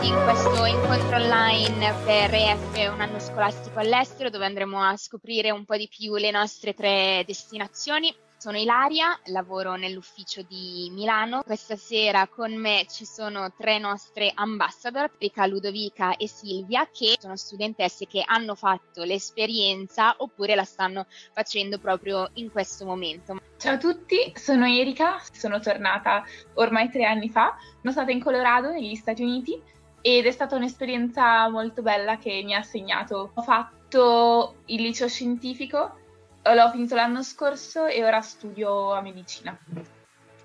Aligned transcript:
benvenuti 0.00 0.08
in 0.08 0.24
questo 0.24 0.64
incontro 0.64 1.16
online 1.16 1.94
per 2.04 2.32
EF, 2.32 2.92
un 2.92 3.00
anno 3.00 3.18
scolastico 3.18 3.78
all'estero, 3.78 4.30
dove 4.30 4.46
andremo 4.46 4.82
a 4.82 4.96
scoprire 4.96 5.50
un 5.50 5.64
po' 5.64 5.76
di 5.76 5.88
più 5.88 6.16
le 6.16 6.30
nostre 6.30 6.74
tre 6.74 7.22
destinazioni. 7.26 8.14
Sono 8.38 8.56
Ilaria, 8.56 9.18
lavoro 9.26 9.74
nell'ufficio 9.74 10.40
di 10.40 10.88
Milano. 10.92 11.42
Questa 11.42 11.76
sera 11.76 12.26
con 12.26 12.56
me 12.56 12.86
ci 12.88 13.04
sono 13.04 13.52
tre 13.54 13.78
nostre 13.78 14.32
ambassador, 14.34 15.10
Erika, 15.18 15.44
Ludovica 15.44 16.16
e 16.16 16.26
Silvia, 16.26 16.88
che 16.90 17.16
sono 17.18 17.36
studentesse 17.36 18.06
che 18.06 18.22
hanno 18.24 18.54
fatto 18.54 19.02
l'esperienza 19.02 20.14
oppure 20.18 20.54
la 20.54 20.64
stanno 20.64 21.06
facendo 21.34 21.78
proprio 21.78 22.30
in 22.34 22.50
questo 22.50 22.86
momento. 22.86 23.38
Ciao 23.58 23.74
a 23.74 23.78
tutti, 23.78 24.32
sono 24.34 24.66
Erika, 24.66 25.20
sono 25.32 25.60
tornata 25.60 26.24
ormai 26.54 26.88
tre 26.88 27.04
anni 27.04 27.28
fa, 27.28 27.54
sono 27.80 27.92
stata 27.92 28.10
in 28.10 28.22
Colorado, 28.22 28.70
negli 28.70 28.94
Stati 28.94 29.22
Uniti, 29.22 29.62
ed 30.00 30.26
è 30.26 30.30
stata 30.30 30.56
un'esperienza 30.56 31.48
molto 31.48 31.82
bella 31.82 32.16
che 32.16 32.42
mi 32.44 32.54
ha 32.54 32.62
segnato. 32.62 33.32
Ho 33.34 33.42
fatto 33.42 34.56
il 34.66 34.82
liceo 34.82 35.08
scientifico 35.08 35.98
l'ho 36.42 36.70
finito 36.70 36.94
l'anno 36.94 37.22
scorso 37.22 37.86
e 37.86 38.04
ora 38.04 38.20
studio 38.20 38.92
a 38.92 39.00
medicina. 39.00 39.56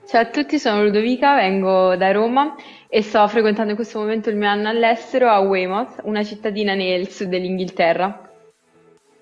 Ciao 0.08 0.22
a 0.22 0.26
tutti, 0.27 0.60
sono 0.60 0.84
Ludovica, 0.84 1.36
vengo 1.36 1.96
da 1.96 2.12
Roma 2.12 2.55
e 2.88 3.02
sto 3.02 3.27
frequentando 3.27 3.72
in 3.72 3.76
questo 3.76 3.99
momento 3.99 4.30
il 4.30 4.36
mio 4.36 4.48
anno 4.48 4.70
all'estero 4.70 5.30
a 5.30 5.40
Weymouth, 5.40 6.02
una 6.04 6.24
cittadina 6.24 6.76
nel 6.76 7.10
sud 7.10 7.30
dell'Inghilterra. 7.30 8.30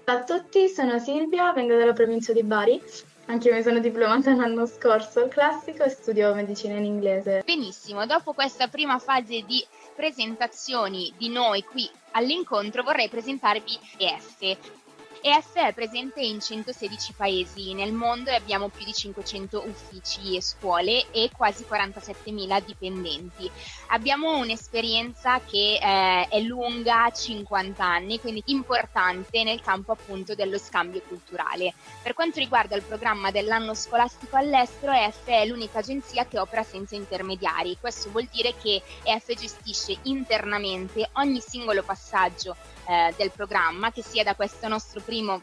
Ciao 0.04 0.18
a 0.18 0.24
tutti, 0.24 0.68
sono 0.68 1.00
Silvia, 1.00 1.54
vengo 1.54 1.78
dalla 1.78 1.94
provincia 1.94 2.34
di 2.34 2.44
Bari. 2.44 2.82
Anche 3.28 3.48
io 3.48 3.56
mi 3.56 3.62
sono 3.62 3.80
diplomata 3.80 4.36
l'anno 4.36 4.66
scorso 4.66 5.22
al 5.22 5.30
classico 5.30 5.84
e 5.84 5.90
studio 5.90 6.34
medicina 6.34 6.76
in 6.76 6.84
inglese. 6.84 7.44
Benissimo, 7.46 8.06
dopo 8.06 8.34
questa 8.34 8.68
prima 8.68 9.00
fase 9.00 9.44
di 9.48 9.66
presentazioni 9.96 11.14
di 11.18 11.30
noi 11.30 11.64
qui 11.64 11.90
all'incontro 12.12 12.84
vorrei 12.84 13.10
presentarvi 13.10 13.80
EF, 13.98 14.83
EF 15.26 15.54
è 15.54 15.72
presente 15.72 16.20
in 16.20 16.42
116 16.42 17.14
paesi 17.14 17.74
nel 17.74 17.94
mondo 17.94 18.30
e 18.30 18.36
abbiamo 18.36 18.68
più 18.68 18.84
di 18.84 18.92
500 18.92 19.64
uffici 19.66 20.36
e 20.36 20.42
scuole 20.42 21.10
e 21.12 21.30
quasi 21.34 21.64
47.000 21.64 22.62
dipendenti. 22.66 23.50
Abbiamo 23.92 24.36
un'esperienza 24.36 25.40
che 25.40 25.80
eh, 25.82 26.28
è 26.28 26.42
lunga 26.42 27.10
50 27.10 27.82
anni, 27.82 28.20
quindi 28.20 28.44
importante 28.48 29.46
nel 29.46 29.62
campo 29.62 29.94
appunto 29.94 30.36
dello 30.36 30.58
scambio 30.58 31.02
culturale. 31.08 31.74
Per 32.02 32.14
quanto 32.14 32.40
riguarda 32.40 32.76
il 32.76 32.84
programma 32.84 33.32
dell'anno 33.32 33.74
scolastico 33.74 34.36
all'estero, 34.36 34.92
EF 34.92 35.24
è 35.24 35.46
l'unica 35.46 35.80
agenzia 35.80 36.26
che 36.26 36.38
opera 36.38 36.64
senza 36.64 36.96
intermediari. 36.96 37.78
Questo 37.80 38.12
vuol 38.12 38.28
dire 38.30 38.56
che 38.62 38.82
EF 39.04 39.34
gestisce 39.36 39.96
internamente 40.02 41.10
ogni 41.14 41.40
singolo 41.40 41.82
passaggio 41.82 42.58
eh, 42.88 43.14
del 43.18 43.32
programma, 43.32 43.92
che 43.92 44.04
sia 44.04 44.24
da 44.24 44.36
questo 44.36 44.68
nostro 44.68 45.02
primo 45.02 45.42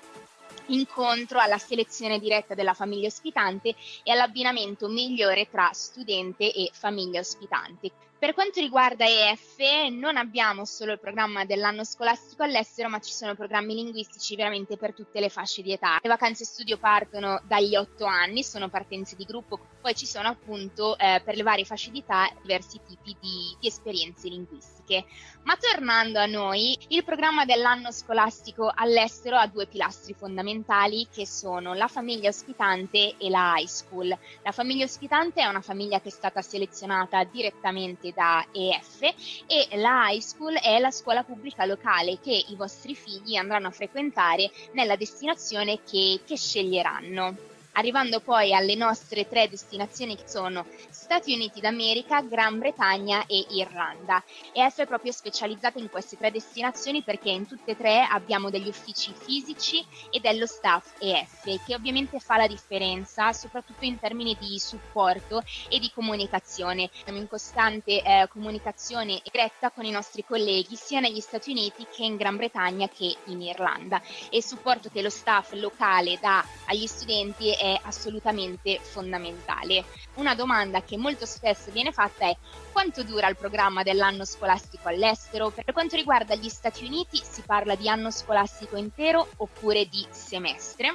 incontro 0.67 1.39
alla 1.41 1.59
selezione 1.59 2.19
diretta 2.19 2.55
della 2.55 2.75
famiglia 2.75 3.09
ospitante 3.09 3.75
e 4.03 4.13
all'abbinamento 4.13 4.89
migliore 4.89 5.49
tra 5.51 5.71
studente 5.73 6.53
e 6.53 6.71
famiglia 6.73 7.21
ospitante. 7.21 7.91
Per 8.21 8.35
quanto 8.35 8.61
riguarda 8.61 9.07
EF, 9.07 9.57
non 9.93 10.19
abbiamo 10.19 10.67
solo 10.67 10.93
il 10.93 11.01
programma 11.01 11.47
dell'anno 11.47 11.85
scolastico 11.85 12.43
all'estero, 12.43 12.91
ma 12.91 12.99
ci 12.99 13.15
sono 13.15 13.35
programmi 13.35 13.75
linguistici 13.75 14.37
veramente 14.37 14.77
per 14.77 14.93
tutte 14.93 15.21
le 15.21 15.31
fasce 15.31 15.62
di 15.62 15.73
età. 15.73 15.99
Le 16.03 16.09
vacanze 16.11 16.45
studio 16.45 16.77
partono 16.77 17.41
dagli 17.47 17.75
8 17.75 18.05
anni, 18.05 18.43
sono 18.43 18.69
partenze 18.69 19.17
di 19.17 19.25
gruppo, 19.25 19.59
poi 19.81 19.94
ci 19.94 20.05
sono 20.05 20.28
appunto 20.28 20.99
eh, 20.99 21.22
per 21.25 21.34
le 21.34 21.43
varie 21.43 21.65
fasce 21.65 21.91
di 21.91 22.00
età 22.00 22.31
diversi 22.43 22.78
tipi 22.87 23.17
di, 23.19 23.56
di 23.59 23.67
esperienze 23.67 24.28
linguistiche. 24.28 25.06
Ma 25.44 25.56
tornando 25.56 26.19
a 26.19 26.27
noi, 26.27 26.77
il 26.89 27.03
programma 27.03 27.47
dell'anno 27.47 27.91
scolastico 27.91 28.71
all'estero 28.75 29.37
ha 29.37 29.47
due 29.47 29.67
pilastri 29.67 30.12
fondamentali 30.12 31.09
che 31.11 31.27
sono 31.27 31.73
la 31.73 31.89
famiglia 31.89 32.28
ospitante 32.28 33.17
e 33.17 33.31
la 33.31 33.55
high 33.56 33.67
school. 33.67 34.15
La 34.43 34.53
famiglia 34.53 34.84
ospitante 34.84 35.41
è 35.41 35.47
una 35.47 35.62
famiglia 35.62 36.03
che 36.03 36.09
è 36.09 36.12
stata 36.12 36.43
selezionata 36.43 37.25
direttamente 37.25 38.09
da 38.15 38.47
EF 38.53 39.00
e 39.47 39.69
la 39.76 40.10
high 40.10 40.21
school 40.21 40.54
è 40.54 40.78
la 40.78 40.91
scuola 40.91 41.22
pubblica 41.22 41.65
locale 41.65 42.19
che 42.21 42.44
i 42.48 42.56
vostri 42.56 42.94
figli 42.94 43.37
andranno 43.37 43.69
a 43.69 43.72
frequentare 43.72 44.50
nella 44.72 44.97
destinazione 44.97 45.81
che, 45.82 46.20
che 46.25 46.37
sceglieranno 46.37 47.50
arrivando 47.81 48.21
poi 48.21 48.55
alle 48.55 48.75
nostre 48.75 49.27
tre 49.27 49.49
destinazioni 49.49 50.15
che 50.15 50.29
sono 50.29 50.67
Stati 50.91 51.33
Uniti 51.33 51.61
d'America, 51.61 52.21
Gran 52.21 52.59
Bretagna 52.59 53.25
e 53.27 53.47
Irlanda. 53.51 54.23
EF 54.53 54.81
è 54.81 54.87
proprio 54.87 55.13
specializzata 55.13 55.79
in 55.79 55.89
queste 55.89 56.19
tre 56.19 56.31
destinazioni 56.31 57.03
perché 57.03 57.31
in 57.31 57.49
tutte 57.49 57.73
e 57.73 57.77
tre 57.77 58.07
abbiamo 58.09 58.51
degli 58.51 58.69
uffici 58.69 59.13
fisici 59.13 59.85
e 60.11 60.21
dello 60.21 60.47
staff 60.47 60.93
EF, 60.99 61.65
che 61.65 61.75
ovviamente 61.75 62.21
fa 62.21 62.37
la 62.37 62.47
differenza, 62.47 63.33
soprattutto 63.33 63.85
in 63.85 63.99
termini 63.99 64.37
di 64.39 64.59
supporto 64.59 65.43
e 65.69 65.79
di 65.79 65.91
comunicazione. 65.93 66.91
Siamo 67.03 67.19
in 67.19 67.29
costante 67.29 68.03
eh, 68.03 68.29
comunicazione 68.31 69.23
diretta 69.25 69.71
con 69.71 69.85
i 69.85 69.91
nostri 69.91 70.23
colleghi 70.25 70.77
sia 70.77 71.01
negli 71.01 71.21
Stati 71.21 71.51
Uniti 71.51 71.87
che 71.91 72.05
in 72.05 72.17
Gran 72.17 72.37
Bretagna 72.37 72.89
che 72.89 73.17
in 73.25 73.41
Irlanda 73.41 74.03
e 74.29 74.37
il 74.37 74.45
supporto 74.45 74.91
che 74.91 75.01
lo 75.01 75.11
staff 75.11 75.53
locale 75.53 76.19
dà 76.21 76.45
agli 76.67 76.87
studenti 76.87 77.51
è 77.51 77.69
assolutamente 77.81 78.81
fondamentale. 78.82 79.84
Una 80.14 80.34
domanda 80.34 80.82
che 80.82 80.97
molto 80.97 81.26
spesso 81.26 81.70
viene 81.70 81.92
fatta 81.92 82.26
è 82.26 82.36
quanto 82.70 83.03
dura 83.04 83.28
il 83.28 83.36
programma 83.36 83.82
dell'anno 83.82 84.25
scolastico 84.25 84.88
all'estero? 84.88 85.50
Per 85.50 85.72
quanto 85.72 85.97
riguarda 85.97 86.34
gli 86.34 86.48
Stati 86.48 86.84
Uniti 86.84 87.20
si 87.22 87.42
parla 87.44 87.75
di 87.75 87.88
anno 87.88 88.10
scolastico 88.10 88.76
intero 88.76 89.28
oppure 89.36 89.84
di 89.86 90.06
semestre 90.10 90.94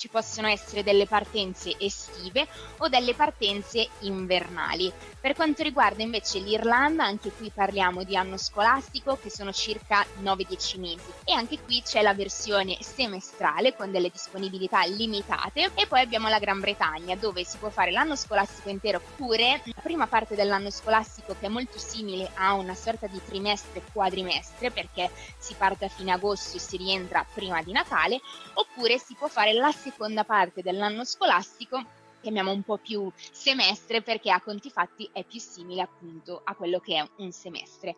ci 0.00 0.08
possono 0.08 0.48
essere 0.48 0.82
delle 0.82 1.04
partenze 1.04 1.74
estive 1.78 2.48
o 2.78 2.88
delle 2.88 3.12
partenze 3.12 3.86
invernali. 4.00 4.90
Per 5.20 5.34
quanto 5.34 5.62
riguarda 5.62 6.02
invece 6.02 6.38
l'Irlanda, 6.38 7.04
anche 7.04 7.30
qui 7.30 7.50
parliamo 7.52 8.02
di 8.02 8.16
anno 8.16 8.38
scolastico 8.38 9.18
che 9.20 9.28
sono 9.28 9.52
circa 9.52 10.02
9-10 10.22 10.80
mesi. 10.80 11.12
E 11.24 11.34
anche 11.34 11.58
qui 11.60 11.82
c'è 11.82 12.00
la 12.00 12.14
versione 12.14 12.78
semestrale 12.80 13.76
con 13.76 13.90
delle 13.90 14.08
disponibilità 14.08 14.84
limitate. 14.86 15.70
E 15.74 15.86
poi 15.86 16.00
abbiamo 16.00 16.30
la 16.30 16.38
Gran 16.38 16.60
Bretagna 16.60 17.14
dove 17.16 17.44
si 17.44 17.58
può 17.58 17.68
fare 17.68 17.90
l'anno 17.90 18.16
scolastico 18.16 18.70
intero 18.70 19.02
oppure 19.04 19.60
la 19.66 19.82
prima 19.82 20.06
parte 20.06 20.34
dell'anno 20.34 20.70
scolastico 20.70 21.36
che 21.38 21.44
è 21.44 21.50
molto 21.50 21.78
simile 21.78 22.30
a 22.36 22.54
una 22.54 22.74
sorta 22.74 23.06
di 23.06 23.20
trimestre 23.22 23.82
quadrimestre 23.92 24.70
perché 24.70 25.10
si 25.36 25.52
parte 25.58 25.84
a 25.84 25.88
fine 25.88 26.12
agosto 26.12 26.56
e 26.56 26.60
si 26.60 26.78
rientra 26.78 27.26
prima 27.34 27.62
di 27.62 27.72
Natale. 27.72 28.18
Oppure 28.54 28.96
si 28.96 29.14
può 29.14 29.28
fare 29.28 29.52
la 29.52 29.70
seconda 29.70 29.88
seconda 29.90 30.24
parte 30.24 30.62
dell'anno 30.62 31.04
scolastico 31.04 31.84
chiamiamo 32.20 32.52
un 32.52 32.62
po' 32.62 32.76
più 32.76 33.10
semestre 33.16 34.02
perché 34.02 34.30
a 34.30 34.40
conti 34.40 34.70
fatti 34.70 35.08
è 35.12 35.24
più 35.24 35.40
simile 35.40 35.82
appunto 35.82 36.40
a 36.44 36.54
quello 36.54 36.78
che 36.78 36.96
è 36.96 37.08
un 37.16 37.32
semestre. 37.32 37.96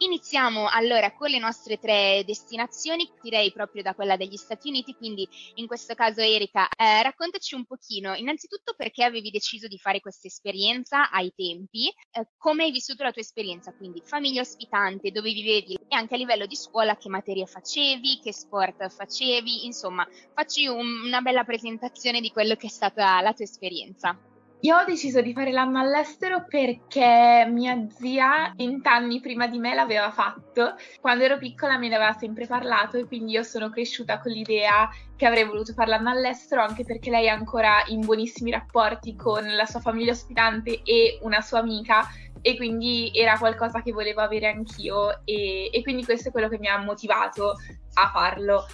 Iniziamo 0.00 0.68
allora 0.68 1.12
con 1.12 1.28
le 1.28 1.40
nostre 1.40 1.76
tre 1.76 2.22
destinazioni, 2.24 3.10
direi 3.20 3.50
proprio 3.50 3.82
da 3.82 3.96
quella 3.96 4.16
degli 4.16 4.36
Stati 4.36 4.68
Uniti, 4.68 4.94
quindi 4.94 5.28
in 5.54 5.66
questo 5.66 5.94
caso 5.94 6.20
Erika, 6.20 6.68
eh, 6.68 7.02
raccontaci 7.02 7.56
un 7.56 7.64
pochino, 7.64 8.14
innanzitutto 8.14 8.74
perché 8.76 9.02
avevi 9.02 9.30
deciso 9.30 9.66
di 9.66 9.76
fare 9.76 9.98
questa 9.98 10.28
esperienza 10.28 11.10
ai 11.10 11.32
tempi, 11.34 11.88
eh, 11.88 12.28
come 12.36 12.62
hai 12.62 12.70
vissuto 12.70 13.02
la 13.02 13.10
tua 13.10 13.22
esperienza, 13.22 13.74
quindi 13.74 14.00
famiglia 14.04 14.42
ospitante, 14.42 15.10
dove 15.10 15.32
vivevi? 15.32 15.74
E 15.74 15.96
anche 15.96 16.14
a 16.14 16.18
livello 16.18 16.46
di 16.46 16.54
scuola 16.54 16.96
che 16.96 17.08
materia 17.08 17.46
facevi, 17.46 18.20
che 18.22 18.32
sport 18.32 18.88
facevi, 18.88 19.64
insomma, 19.64 20.06
facci 20.32 20.68
un, 20.68 21.06
una 21.06 21.22
bella 21.22 21.42
presentazione 21.42 22.20
di 22.20 22.30
quello 22.30 22.54
che 22.54 22.68
è 22.68 22.70
stata 22.70 23.20
la 23.20 23.32
tua 23.32 23.44
esperienza. 23.44 24.16
Io 24.62 24.76
ho 24.76 24.84
deciso 24.84 25.20
di 25.20 25.32
fare 25.32 25.52
l'anno 25.52 25.78
all'estero 25.78 26.44
perché 26.48 27.46
mia 27.48 27.86
zia 27.90 28.52
vent'anni 28.56 29.20
prima 29.20 29.46
di 29.46 29.60
me 29.60 29.72
l'aveva 29.72 30.10
fatto. 30.10 30.74
Quando 31.00 31.22
ero 31.22 31.38
piccola 31.38 31.78
me 31.78 31.86
ne 31.86 31.94
aveva 31.94 32.12
sempre 32.14 32.44
parlato 32.46 32.96
e 32.96 33.04
quindi 33.06 33.32
io 33.32 33.44
sono 33.44 33.70
cresciuta 33.70 34.18
con 34.18 34.32
l'idea 34.32 34.88
che 35.14 35.26
avrei 35.26 35.44
voluto 35.44 35.72
fare 35.74 35.90
l'anno 35.90 36.10
all'estero 36.10 36.60
anche 36.60 36.84
perché 36.84 37.08
lei 37.08 37.26
è 37.26 37.28
ancora 37.28 37.84
in 37.86 38.00
buonissimi 38.00 38.50
rapporti 38.50 39.14
con 39.14 39.46
la 39.46 39.64
sua 39.64 39.78
famiglia 39.78 40.10
ospitante 40.10 40.82
e 40.82 41.20
una 41.22 41.40
sua 41.40 41.60
amica 41.60 42.04
e 42.40 42.56
quindi 42.56 43.12
era 43.14 43.38
qualcosa 43.38 43.80
che 43.80 43.92
volevo 43.92 44.22
avere 44.22 44.48
anch'io 44.48 45.24
e, 45.24 45.70
e 45.72 45.82
quindi 45.82 46.04
questo 46.04 46.30
è 46.30 46.32
quello 46.32 46.48
che 46.48 46.58
mi 46.58 46.66
ha 46.66 46.78
motivato 46.78 47.54
a 47.94 48.10
farlo. 48.12 48.66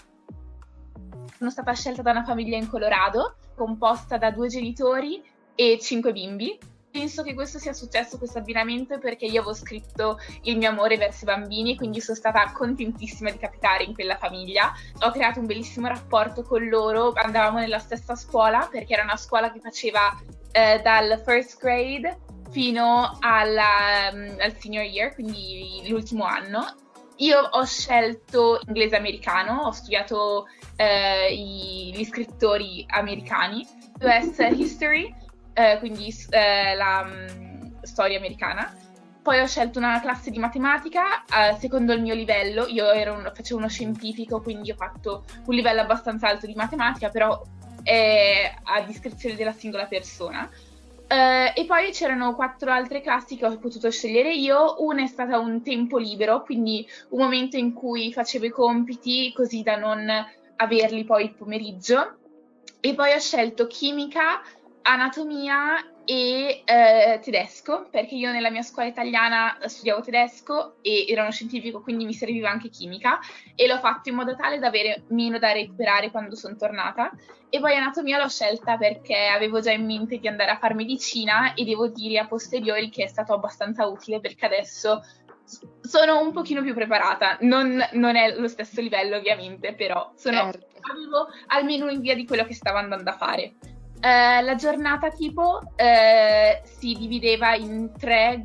Sono 1.36 1.50
stata 1.50 1.74
scelta 1.74 2.00
da 2.00 2.12
una 2.12 2.24
famiglia 2.24 2.56
in 2.56 2.68
Colorado 2.70 3.36
composta 3.54 4.16
da 4.16 4.30
due 4.30 4.48
genitori 4.48 5.22
e 5.54 5.78
cinque 5.80 6.12
bimbi. 6.12 6.58
Penso 6.90 7.24
che 7.24 7.34
questo 7.34 7.58
sia 7.58 7.72
successo, 7.72 8.18
questo 8.18 8.38
abbinamento, 8.38 8.98
perché 9.00 9.24
io 9.24 9.40
avevo 9.40 9.52
scritto 9.52 10.20
il 10.42 10.56
mio 10.56 10.68
amore 10.68 10.96
verso 10.96 11.24
i 11.24 11.26
bambini, 11.26 11.76
quindi 11.76 12.00
sono 12.00 12.16
stata 12.16 12.52
contentissima 12.52 13.32
di 13.32 13.38
capitare 13.38 13.82
in 13.82 13.94
quella 13.94 14.16
famiglia. 14.16 14.72
Ho 15.00 15.10
creato 15.10 15.40
un 15.40 15.46
bellissimo 15.46 15.88
rapporto 15.88 16.44
con 16.44 16.68
loro, 16.68 17.12
andavamo 17.12 17.58
nella 17.58 17.80
stessa 17.80 18.14
scuola, 18.14 18.68
perché 18.70 18.92
era 18.92 19.02
una 19.02 19.16
scuola 19.16 19.50
che 19.50 19.58
faceva 19.58 20.16
eh, 20.52 20.80
dal 20.82 21.20
first 21.24 21.58
grade 21.58 22.16
fino 22.52 23.16
alla, 23.18 24.10
um, 24.12 24.36
al 24.38 24.56
senior 24.56 24.84
year, 24.84 25.12
quindi 25.14 25.82
l'ultimo 25.88 26.22
anno. 26.22 26.76
Io 27.16 27.40
ho 27.40 27.64
scelto 27.64 28.60
inglese 28.68 28.94
americano, 28.94 29.62
ho 29.62 29.72
studiato 29.72 30.46
eh, 30.76 31.34
gli 31.34 32.04
scrittori 32.04 32.84
americani, 32.88 33.66
US 34.00 34.38
History, 34.56 35.12
eh, 35.54 35.78
quindi 35.78 36.14
eh, 36.30 36.74
la 36.74 37.06
um, 37.06 37.80
storia 37.82 38.18
americana. 38.18 38.74
Poi 39.22 39.40
ho 39.40 39.46
scelto 39.46 39.78
una 39.78 40.00
classe 40.00 40.30
di 40.30 40.38
matematica 40.38 41.24
eh, 41.24 41.56
secondo 41.58 41.94
il 41.94 42.02
mio 42.02 42.14
livello. 42.14 42.66
Io 42.66 42.90
un, 43.10 43.32
facevo 43.34 43.58
uno 43.58 43.68
scientifico, 43.68 44.42
quindi 44.42 44.70
ho 44.70 44.76
fatto 44.76 45.24
un 45.46 45.54
livello 45.54 45.80
abbastanza 45.80 46.28
alto 46.28 46.46
di 46.46 46.54
matematica, 46.54 47.08
però 47.08 47.42
è 47.82 48.54
a 48.62 48.82
discrezione 48.82 49.34
della 49.34 49.52
singola 49.52 49.86
persona. 49.86 50.50
Uh, 51.06 51.52
e 51.54 51.64
poi 51.66 51.90
c'erano 51.92 52.34
quattro 52.34 52.72
altre 52.72 53.02
classi 53.02 53.36
che 53.36 53.46
ho 53.46 53.56
potuto 53.58 53.90
scegliere 53.90 54.34
io. 54.34 54.76
Una 54.78 55.02
è 55.02 55.06
stata 55.06 55.38
un 55.38 55.62
tempo 55.62 55.96
libero, 55.98 56.42
quindi 56.42 56.86
un 57.10 57.20
momento 57.20 57.56
in 57.56 57.72
cui 57.72 58.12
facevo 58.12 58.46
i 58.46 58.50
compiti 58.50 59.32
così 59.34 59.62
da 59.62 59.76
non 59.76 60.06
averli 60.56 61.04
poi 61.04 61.24
il 61.24 61.34
pomeriggio. 61.34 62.16
E 62.80 62.94
poi 62.94 63.12
ho 63.12 63.18
scelto 63.18 63.66
chimica, 63.66 64.42
anatomia 64.86 66.02
e 66.04 66.62
eh, 66.64 67.18
tedesco, 67.22 67.88
perché 67.90 68.14
io 68.14 68.30
nella 68.30 68.50
mia 68.50 68.60
scuola 68.60 68.88
italiana 68.88 69.56
studiavo 69.64 70.02
tedesco 70.02 70.76
e 70.82 71.06
ero 71.08 71.22
uno 71.22 71.30
scientifico, 71.30 71.80
quindi 71.80 72.04
mi 72.04 72.12
serviva 72.12 72.50
anche 72.50 72.68
chimica 72.68 73.18
e 73.54 73.66
l'ho 73.66 73.78
fatto 73.78 74.10
in 74.10 74.16
modo 74.16 74.36
tale 74.36 74.58
da 74.58 74.66
avere 74.66 75.04
meno 75.08 75.38
da 75.38 75.52
recuperare 75.52 76.10
quando 76.10 76.36
sono 76.36 76.56
tornata. 76.56 77.10
E 77.48 77.60
poi 77.60 77.76
anatomia 77.76 78.18
l'ho 78.18 78.28
scelta 78.28 78.76
perché 78.76 79.26
avevo 79.26 79.60
già 79.60 79.70
in 79.70 79.86
mente 79.86 80.18
di 80.18 80.28
andare 80.28 80.50
a 80.50 80.58
fare 80.58 80.74
medicina 80.74 81.54
e 81.54 81.64
devo 81.64 81.88
dire 81.88 82.18
a 82.18 82.26
posteriori 82.26 82.90
che 82.90 83.04
è 83.04 83.08
stato 83.08 83.32
abbastanza 83.32 83.86
utile 83.86 84.20
perché 84.20 84.44
adesso 84.44 85.02
sono 85.80 86.20
un 86.20 86.32
pochino 86.32 86.62
più 86.62 86.74
preparata, 86.74 87.38
non, 87.40 87.78
non 87.92 88.16
è 88.16 88.34
lo 88.36 88.48
stesso 88.48 88.80
livello 88.80 89.16
ovviamente, 89.16 89.74
però 89.74 90.12
sono, 90.16 90.50
certo. 90.50 90.66
avevo 90.92 91.28
almeno 91.46 91.84
un'idea 91.86 92.14
di 92.14 92.26
quello 92.26 92.44
che 92.44 92.54
stavo 92.54 92.78
andando 92.78 93.08
a 93.08 93.16
fare. 93.16 93.54
Eh, 94.04 94.42
la 94.42 94.54
giornata 94.54 95.08
tipo 95.08 95.62
eh, 95.76 96.60
si 96.62 96.92
divideva 96.92 97.54
in 97.54 97.90
tre 97.98 98.42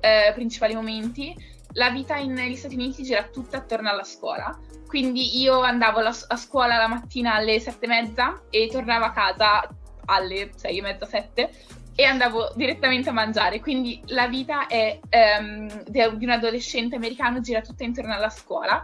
eh, 0.00 0.32
principali 0.32 0.74
momenti. 0.74 1.36
La 1.74 1.90
vita 1.90 2.16
in, 2.16 2.32
negli 2.32 2.56
Stati 2.56 2.76
Uniti 2.76 3.02
gira 3.02 3.24
tutta 3.24 3.58
attorno 3.58 3.90
alla 3.90 4.04
scuola, 4.04 4.58
quindi 4.86 5.38
io 5.38 5.60
andavo 5.60 6.00
la, 6.00 6.16
a 6.28 6.36
scuola 6.36 6.78
la 6.78 6.88
mattina 6.88 7.34
alle 7.34 7.60
sette 7.60 7.84
e 7.84 7.88
mezza 7.88 8.40
e 8.48 8.68
tornavo 8.72 9.04
a 9.04 9.12
casa 9.12 9.68
alle 10.06 10.50
sei 10.54 10.78
e 10.78 10.82
mezza, 10.82 11.04
sette 11.04 11.50
e 11.94 12.04
andavo 12.04 12.50
direttamente 12.54 13.10
a 13.10 13.12
mangiare. 13.12 13.60
Quindi 13.60 14.00
la 14.06 14.28
vita 14.28 14.66
è, 14.66 14.98
um, 15.38 15.82
di 15.84 16.24
un 16.24 16.30
adolescente 16.30 16.96
americano 16.96 17.40
gira 17.40 17.60
tutta 17.60 17.84
intorno 17.84 18.14
alla 18.14 18.30
scuola 18.30 18.82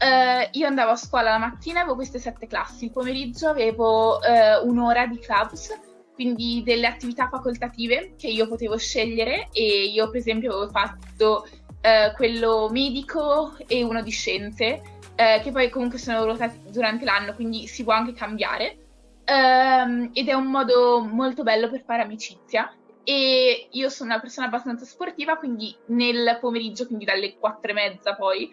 Uh, 0.00 0.48
io 0.52 0.66
andavo 0.66 0.92
a 0.92 0.96
scuola 0.96 1.30
la 1.30 1.38
mattina, 1.38 1.80
avevo 1.80 1.96
queste 1.96 2.18
sette 2.18 2.46
classi, 2.46 2.84
il 2.84 2.92
pomeriggio 2.92 3.48
avevo 3.48 4.18
uh, 4.18 4.68
un'ora 4.68 5.06
di 5.06 5.18
clubs, 5.18 5.76
quindi 6.14 6.62
delle 6.64 6.86
attività 6.86 7.28
facoltative 7.28 8.14
che 8.16 8.28
io 8.28 8.46
potevo 8.46 8.76
scegliere 8.76 9.48
e 9.52 9.86
io 9.86 10.08
per 10.10 10.20
esempio 10.20 10.52
avevo 10.52 10.70
fatto 10.70 11.48
uh, 11.66 12.14
quello 12.14 12.68
medico 12.70 13.56
e 13.66 13.82
uno 13.82 14.02
di 14.02 14.10
scienze, 14.10 14.82
che 15.18 15.50
poi 15.50 15.68
comunque 15.68 15.98
sono 15.98 16.22
ruotati 16.22 16.60
durante 16.70 17.04
l'anno, 17.04 17.34
quindi 17.34 17.66
si 17.66 17.82
può 17.82 17.92
anche 17.92 18.12
cambiare. 18.12 18.78
Um, 19.26 20.10
ed 20.12 20.28
è 20.28 20.32
un 20.32 20.46
modo 20.46 21.00
molto 21.00 21.42
bello 21.42 21.68
per 21.68 21.82
fare 21.84 22.02
amicizia 22.02 22.72
e 23.04 23.68
io 23.70 23.88
sono 23.88 24.10
una 24.12 24.20
persona 24.20 24.46
abbastanza 24.46 24.84
sportiva, 24.84 25.36
quindi 25.36 25.74
nel 25.86 26.38
pomeriggio, 26.40 26.86
quindi 26.86 27.04
dalle 27.04 27.36
quattro 27.36 27.70
e 27.70 27.74
mezza 27.74 28.14
poi, 28.14 28.48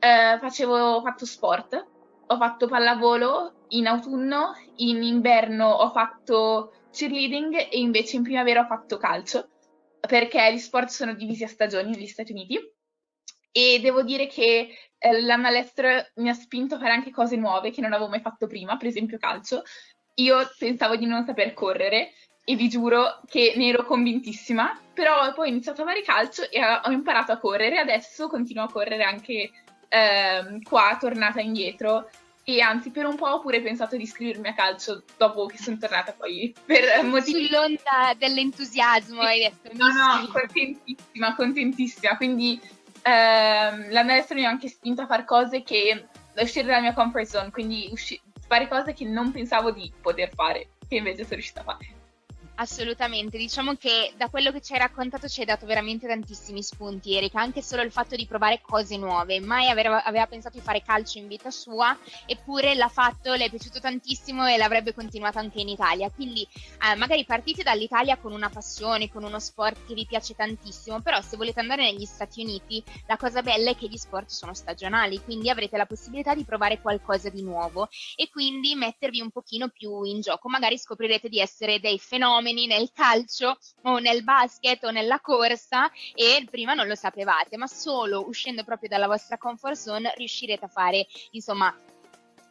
eh, 0.00 0.38
facevo, 0.40 1.00
fatto 1.02 1.26
sport, 1.26 1.86
ho 2.26 2.36
fatto 2.36 2.66
pallavolo 2.66 3.66
in 3.68 3.86
autunno, 3.86 4.54
in 4.76 5.02
inverno 5.02 5.68
ho 5.68 5.90
fatto 5.90 6.72
cheerleading 6.90 7.68
e 7.70 7.78
invece 7.78 8.16
in 8.16 8.22
primavera 8.22 8.62
ho 8.62 8.66
fatto 8.66 8.96
calcio, 8.96 9.48
perché 10.00 10.52
gli 10.52 10.58
sport 10.58 10.88
sono 10.88 11.14
divisi 11.14 11.44
a 11.44 11.48
stagioni 11.48 11.90
negli 11.90 12.06
Stati 12.06 12.32
Uniti. 12.32 12.58
E 13.52 13.80
devo 13.80 14.02
dire 14.02 14.28
che 14.28 14.68
eh, 14.96 15.20
l'anno 15.22 15.48
all'estero 15.48 16.06
mi 16.16 16.28
ha 16.28 16.34
spinto 16.34 16.76
a 16.76 16.78
fare 16.78 16.92
anche 16.92 17.10
cose 17.10 17.36
nuove 17.36 17.72
che 17.72 17.80
non 17.80 17.92
avevo 17.92 18.08
mai 18.08 18.20
fatto 18.20 18.46
prima, 18.46 18.76
per 18.76 18.86
esempio 18.86 19.18
calcio. 19.18 19.62
Io 20.16 20.36
pensavo 20.56 20.96
di 20.96 21.06
non 21.06 21.24
saper 21.24 21.52
correre 21.52 22.12
e 22.44 22.54
vi 22.54 22.68
giuro 22.68 23.20
che 23.26 23.54
ne 23.56 23.68
ero 23.68 23.84
convintissima, 23.84 24.80
però 24.94 25.32
poi 25.34 25.48
ho 25.48 25.50
iniziato 25.50 25.82
a 25.82 25.86
fare 25.86 26.02
calcio 26.02 26.48
e 26.48 26.60
ho 26.62 26.90
imparato 26.90 27.32
a 27.32 27.38
correre, 27.38 27.78
adesso 27.78 28.28
continuo 28.28 28.64
a 28.64 28.70
correre 28.70 29.02
anche 29.02 29.50
ehm, 29.90 30.62
qua 30.62 30.96
tornata 30.98 31.40
indietro 31.40 32.08
e 32.44 32.60
anzi 32.60 32.90
per 32.90 33.04
un 33.06 33.16
po' 33.16 33.26
ho 33.26 33.40
pure 33.40 33.60
pensato 33.60 33.96
di 33.96 34.04
iscrivermi 34.04 34.48
a 34.48 34.54
calcio 34.54 35.02
dopo 35.16 35.46
che 35.46 35.58
sono 35.58 35.76
tornata 35.76 36.12
poi 36.12 36.54
per 36.64 37.04
motivi... 37.04 37.46
Sull'onda 37.46 38.14
dell'entusiasmo 38.16 39.20
sì. 39.20 39.26
hai 39.26 39.40
detto. 39.40 39.76
No, 39.76 39.88
no, 39.88 40.28
contentissima, 40.32 41.34
contentissima, 41.34 42.16
quindi 42.16 42.60
ehm, 43.02 43.90
l'anno 43.90 44.12
adesso 44.12 44.34
mi 44.34 44.46
ha 44.46 44.48
anche 44.48 44.68
spinto 44.68 45.02
a 45.02 45.06
fare 45.06 45.24
cose 45.24 45.62
che 45.62 46.06
uscire 46.36 46.66
dalla 46.66 46.80
mia 46.80 46.94
comfort 46.94 47.26
zone, 47.26 47.50
quindi 47.50 47.88
usci- 47.90 48.20
fare 48.46 48.68
cose 48.68 48.94
che 48.94 49.04
non 49.04 49.30
pensavo 49.32 49.70
di 49.70 49.92
poter 50.00 50.30
fare, 50.34 50.70
che 50.88 50.96
invece 50.96 51.22
sono 51.22 51.34
riuscita 51.34 51.60
a 51.60 51.64
fare. 51.64 51.99
Assolutamente, 52.60 53.38
diciamo 53.38 53.74
che 53.76 54.12
da 54.18 54.28
quello 54.28 54.52
che 54.52 54.60
ci 54.60 54.74
hai 54.74 54.80
raccontato 54.80 55.28
ci 55.28 55.40
hai 55.40 55.46
dato 55.46 55.64
veramente 55.64 56.06
tantissimi 56.06 56.62
spunti, 56.62 57.16
Erika, 57.16 57.40
anche 57.40 57.62
solo 57.62 57.80
il 57.80 57.90
fatto 57.90 58.16
di 58.16 58.26
provare 58.26 58.60
cose 58.60 58.98
nuove, 58.98 59.40
mai 59.40 59.70
aveva, 59.70 60.04
aveva, 60.04 60.26
pensato 60.26 60.58
di 60.58 60.62
fare 60.62 60.82
calcio 60.82 61.16
in 61.16 61.26
vita 61.26 61.50
sua, 61.50 61.96
eppure 62.26 62.74
l'ha 62.74 62.88
fatto, 62.88 63.32
le 63.32 63.46
è 63.46 63.48
piaciuto 63.48 63.80
tantissimo 63.80 64.46
e 64.46 64.58
l'avrebbe 64.58 64.92
continuato 64.92 65.38
anche 65.38 65.62
in 65.62 65.68
Italia, 65.68 66.10
quindi 66.10 66.42
eh, 66.42 66.94
magari 66.96 67.24
partite 67.24 67.62
dall'Italia 67.62 68.18
con 68.18 68.32
una 68.32 68.50
passione, 68.50 69.08
con 69.08 69.24
uno 69.24 69.38
sport 69.38 69.86
che 69.86 69.94
vi 69.94 70.04
piace 70.04 70.34
tantissimo, 70.34 71.00
però 71.00 71.22
se 71.22 71.38
volete 71.38 71.60
andare 71.60 71.90
negli 71.90 72.04
Stati 72.04 72.42
Uniti 72.42 72.84
la 73.06 73.16
cosa 73.16 73.40
bella 73.40 73.70
è 73.70 73.74
che 73.74 73.88
gli 73.88 73.96
sport 73.96 74.28
sono 74.28 74.52
stagionali, 74.52 75.18
quindi 75.24 75.48
avrete 75.48 75.78
la 75.78 75.86
possibilità 75.86 76.34
di 76.34 76.44
provare 76.44 76.78
qualcosa 76.78 77.30
di 77.30 77.40
nuovo 77.40 77.88
e 78.16 78.28
quindi 78.28 78.74
mettervi 78.74 79.22
un 79.22 79.30
pochino 79.30 79.68
più 79.68 80.02
in 80.02 80.20
gioco, 80.20 80.50
magari 80.50 80.76
scoprirete 80.76 81.30
di 81.30 81.40
essere 81.40 81.80
dei 81.80 81.98
fenomeni 81.98 82.48
fenomeni 82.50 82.66
nel 82.66 82.90
calcio 82.92 83.56
o 83.82 83.98
nel 83.98 84.22
basket 84.22 84.84
o 84.84 84.90
nella 84.90 85.20
corsa 85.20 85.90
e 86.14 86.46
prima 86.50 86.74
non 86.74 86.86
lo 86.86 86.94
sapevate, 86.94 87.56
ma 87.56 87.66
solo 87.66 88.26
uscendo 88.26 88.64
proprio 88.64 88.88
dalla 88.88 89.06
vostra 89.06 89.38
comfort 89.38 89.76
zone 89.76 90.12
riuscirete 90.16 90.64
a 90.64 90.68
fare, 90.68 91.06
insomma, 91.30 91.74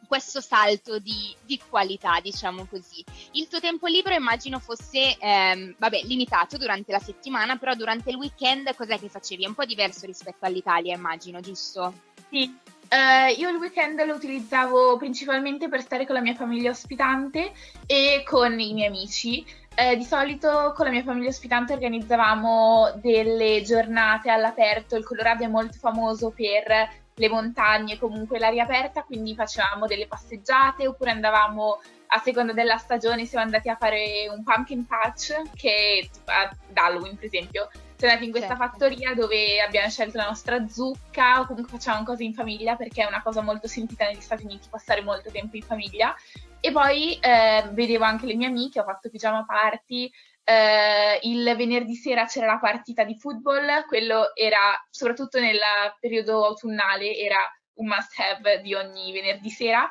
questo 0.06 0.40
salto 0.40 0.98
di, 0.98 1.34
di, 1.44 1.60
qualità, 1.68 2.18
diciamo 2.20 2.66
così. 2.66 3.04
Il 3.32 3.46
tuo 3.46 3.60
tempo 3.60 3.86
libero 3.86 4.16
immagino 4.16 4.58
fosse, 4.58 5.16
ehm, 5.16 5.76
vabbè, 5.78 6.02
limitato 6.02 6.56
durante 6.56 6.90
la 6.90 6.98
settimana, 6.98 7.56
però 7.56 7.74
durante 7.74 8.10
il 8.10 8.16
weekend 8.16 8.74
cos'è 8.74 8.98
che 8.98 9.08
facevi? 9.08 9.44
È 9.44 9.48
un 9.48 9.54
po' 9.54 9.64
diverso 9.64 10.06
rispetto 10.06 10.46
all'Italia, 10.46 10.96
immagino, 10.96 11.38
giusto? 11.40 11.94
Sì. 12.28 12.78
Uh, 12.92 13.38
io 13.38 13.50
il 13.50 13.56
weekend 13.56 14.04
lo 14.04 14.14
utilizzavo 14.14 14.96
principalmente 14.96 15.68
per 15.68 15.80
stare 15.80 16.06
con 16.06 16.16
la 16.16 16.20
mia 16.20 16.34
famiglia 16.34 16.70
ospitante 16.70 17.52
e 17.86 18.24
con 18.26 18.58
i 18.58 18.74
miei 18.74 18.88
amici. 18.88 19.46
Eh, 19.76 19.96
di 19.96 20.02
solito 20.02 20.72
con 20.74 20.86
la 20.86 20.90
mia 20.90 21.04
famiglia 21.04 21.28
ospitante 21.28 21.72
organizzavamo 21.72 22.94
delle 22.96 23.62
giornate 23.62 24.28
all'aperto, 24.28 24.96
il 24.96 25.04
Colorado 25.04 25.44
è 25.44 25.46
molto 25.46 25.78
famoso 25.78 26.30
per 26.30 26.90
le 27.14 27.28
montagne, 27.28 27.96
comunque 27.96 28.40
l'aria 28.40 28.64
aperta, 28.64 29.04
quindi 29.04 29.36
facevamo 29.36 29.86
delle 29.86 30.08
passeggiate 30.08 30.88
oppure 30.88 31.12
andavamo 31.12 31.80
a 32.08 32.18
seconda 32.18 32.52
della 32.52 32.76
stagione, 32.76 33.24
siamo 33.24 33.44
andati 33.44 33.68
a 33.68 33.76
fare 33.76 34.28
un 34.34 34.42
pumpkin 34.42 34.84
patch 34.84 35.42
che 35.54 36.10
ad 36.24 36.56
Halloween 36.74 37.14
per 37.14 37.26
esempio. 37.26 37.70
Siamo 38.00 38.14
andati 38.14 38.24
in 38.24 38.30
questa 38.30 38.56
certo. 38.56 38.78
fattoria 38.78 39.14
dove 39.14 39.60
abbiamo 39.60 39.90
scelto 39.90 40.16
la 40.16 40.24
nostra 40.24 40.66
zucca 40.66 41.40
o 41.40 41.46
comunque 41.46 41.76
facciamo 41.76 42.02
cose 42.02 42.24
in 42.24 42.32
famiglia 42.32 42.74
perché 42.74 43.02
è 43.02 43.06
una 43.06 43.20
cosa 43.20 43.42
molto 43.42 43.68
sentita 43.68 44.06
negli 44.06 44.22
Stati 44.22 44.46
Uniti 44.46 44.68
passare 44.70 45.02
molto 45.02 45.30
tempo 45.30 45.56
in 45.56 45.62
famiglia 45.62 46.16
e 46.60 46.72
poi 46.72 47.18
eh, 47.20 47.62
vedevo 47.72 48.04
anche 48.04 48.24
le 48.24 48.36
mie 48.36 48.46
amiche, 48.46 48.80
ho 48.80 48.84
fatto 48.84 49.10
pigiama 49.10 49.44
party. 49.44 50.10
Eh, 50.42 51.18
il 51.24 51.54
venerdì 51.54 51.94
sera 51.94 52.24
c'era 52.24 52.46
la 52.46 52.58
partita 52.58 53.04
di 53.04 53.18
football, 53.18 53.84
quello 53.86 54.34
era 54.34 54.82
soprattutto 54.88 55.38
nel 55.38 55.60
periodo 56.00 56.46
autunnale, 56.46 57.14
era 57.14 57.36
un 57.74 57.86
must 57.86 58.18
have 58.18 58.62
di 58.62 58.72
ogni 58.72 59.12
venerdì 59.12 59.50
sera. 59.50 59.86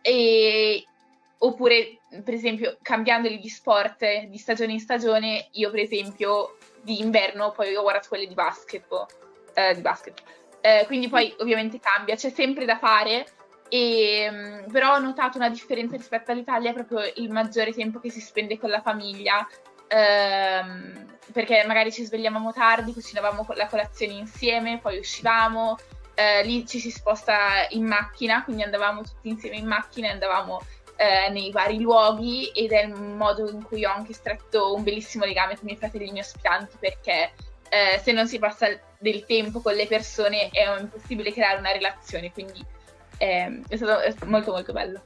E, 0.00 0.82
oppure, 1.36 1.98
per 2.24 2.32
esempio, 2.32 2.78
cambiandoli 2.80 3.38
di 3.38 3.48
sport 3.50 4.24
di 4.28 4.38
stagione 4.38 4.72
in 4.72 4.80
stagione, 4.80 5.48
io, 5.52 5.70
per 5.70 5.80
esempio, 5.80 6.56
di 6.82 7.00
inverno 7.00 7.52
poi 7.52 7.74
ho 7.74 7.82
guardato 7.82 8.08
quelle 8.08 8.26
di 8.26 8.34
basketball. 8.34 9.06
Eh, 9.54 9.74
di 9.74 9.80
basket. 9.80 10.22
Eh, 10.60 10.84
quindi 10.86 11.08
poi 11.08 11.34
ovviamente 11.38 11.80
cambia, 11.80 12.14
c'è 12.14 12.30
sempre 12.30 12.64
da 12.64 12.78
fare 12.78 13.26
e, 13.68 14.22
ehm, 14.22 14.70
però 14.70 14.94
ho 14.94 14.98
notato 14.98 15.38
una 15.38 15.48
differenza 15.48 15.96
rispetto 15.96 16.32
all'Italia, 16.32 16.72
proprio 16.72 17.00
il 17.16 17.30
maggiore 17.30 17.72
tempo 17.72 17.98
che 17.98 18.10
si 18.10 18.20
spende 18.20 18.58
con 18.58 18.68
la 18.68 18.80
famiglia 18.80 19.46
ehm, 19.88 21.06
perché 21.32 21.64
magari 21.66 21.92
ci 21.92 22.04
svegliavamo 22.04 22.52
tardi, 22.52 22.92
cucinavamo 22.92 23.46
la 23.54 23.66
colazione 23.66 24.14
insieme, 24.14 24.78
poi 24.78 24.98
uscivamo, 24.98 25.76
eh, 26.14 26.42
lì 26.44 26.66
ci 26.66 26.78
si 26.78 26.90
sposta 26.90 27.66
in 27.70 27.86
macchina, 27.86 28.44
quindi 28.44 28.62
andavamo 28.62 29.02
tutti 29.02 29.28
insieme 29.28 29.56
in 29.56 29.66
macchina 29.66 30.08
e 30.08 30.10
andavamo 30.10 30.60
eh, 31.00 31.30
nei 31.30 31.50
vari 31.50 31.80
luoghi 31.80 32.48
ed 32.48 32.72
è 32.72 32.84
il 32.84 32.92
modo 32.92 33.48
in 33.48 33.62
cui 33.62 33.86
ho 33.86 33.90
anche 33.90 34.12
stretto 34.12 34.74
un 34.74 34.82
bellissimo 34.82 35.24
legame 35.24 35.54
con 35.54 35.62
i 35.62 35.72
miei 35.72 35.78
fratelli 35.78 36.20
ospitanti 36.20 36.76
perché 36.78 37.32
eh, 37.70 37.98
se 38.02 38.12
non 38.12 38.28
si 38.28 38.38
passa 38.38 38.66
del 38.98 39.24
tempo 39.24 39.62
con 39.62 39.72
le 39.72 39.86
persone 39.86 40.50
è 40.50 40.78
impossibile 40.78 41.32
creare 41.32 41.58
una 41.58 41.72
relazione, 41.72 42.30
quindi 42.32 42.62
eh, 43.16 43.62
è 43.66 43.76
stato 43.76 44.26
molto 44.26 44.52
molto 44.52 44.74
bello. 44.74 45.00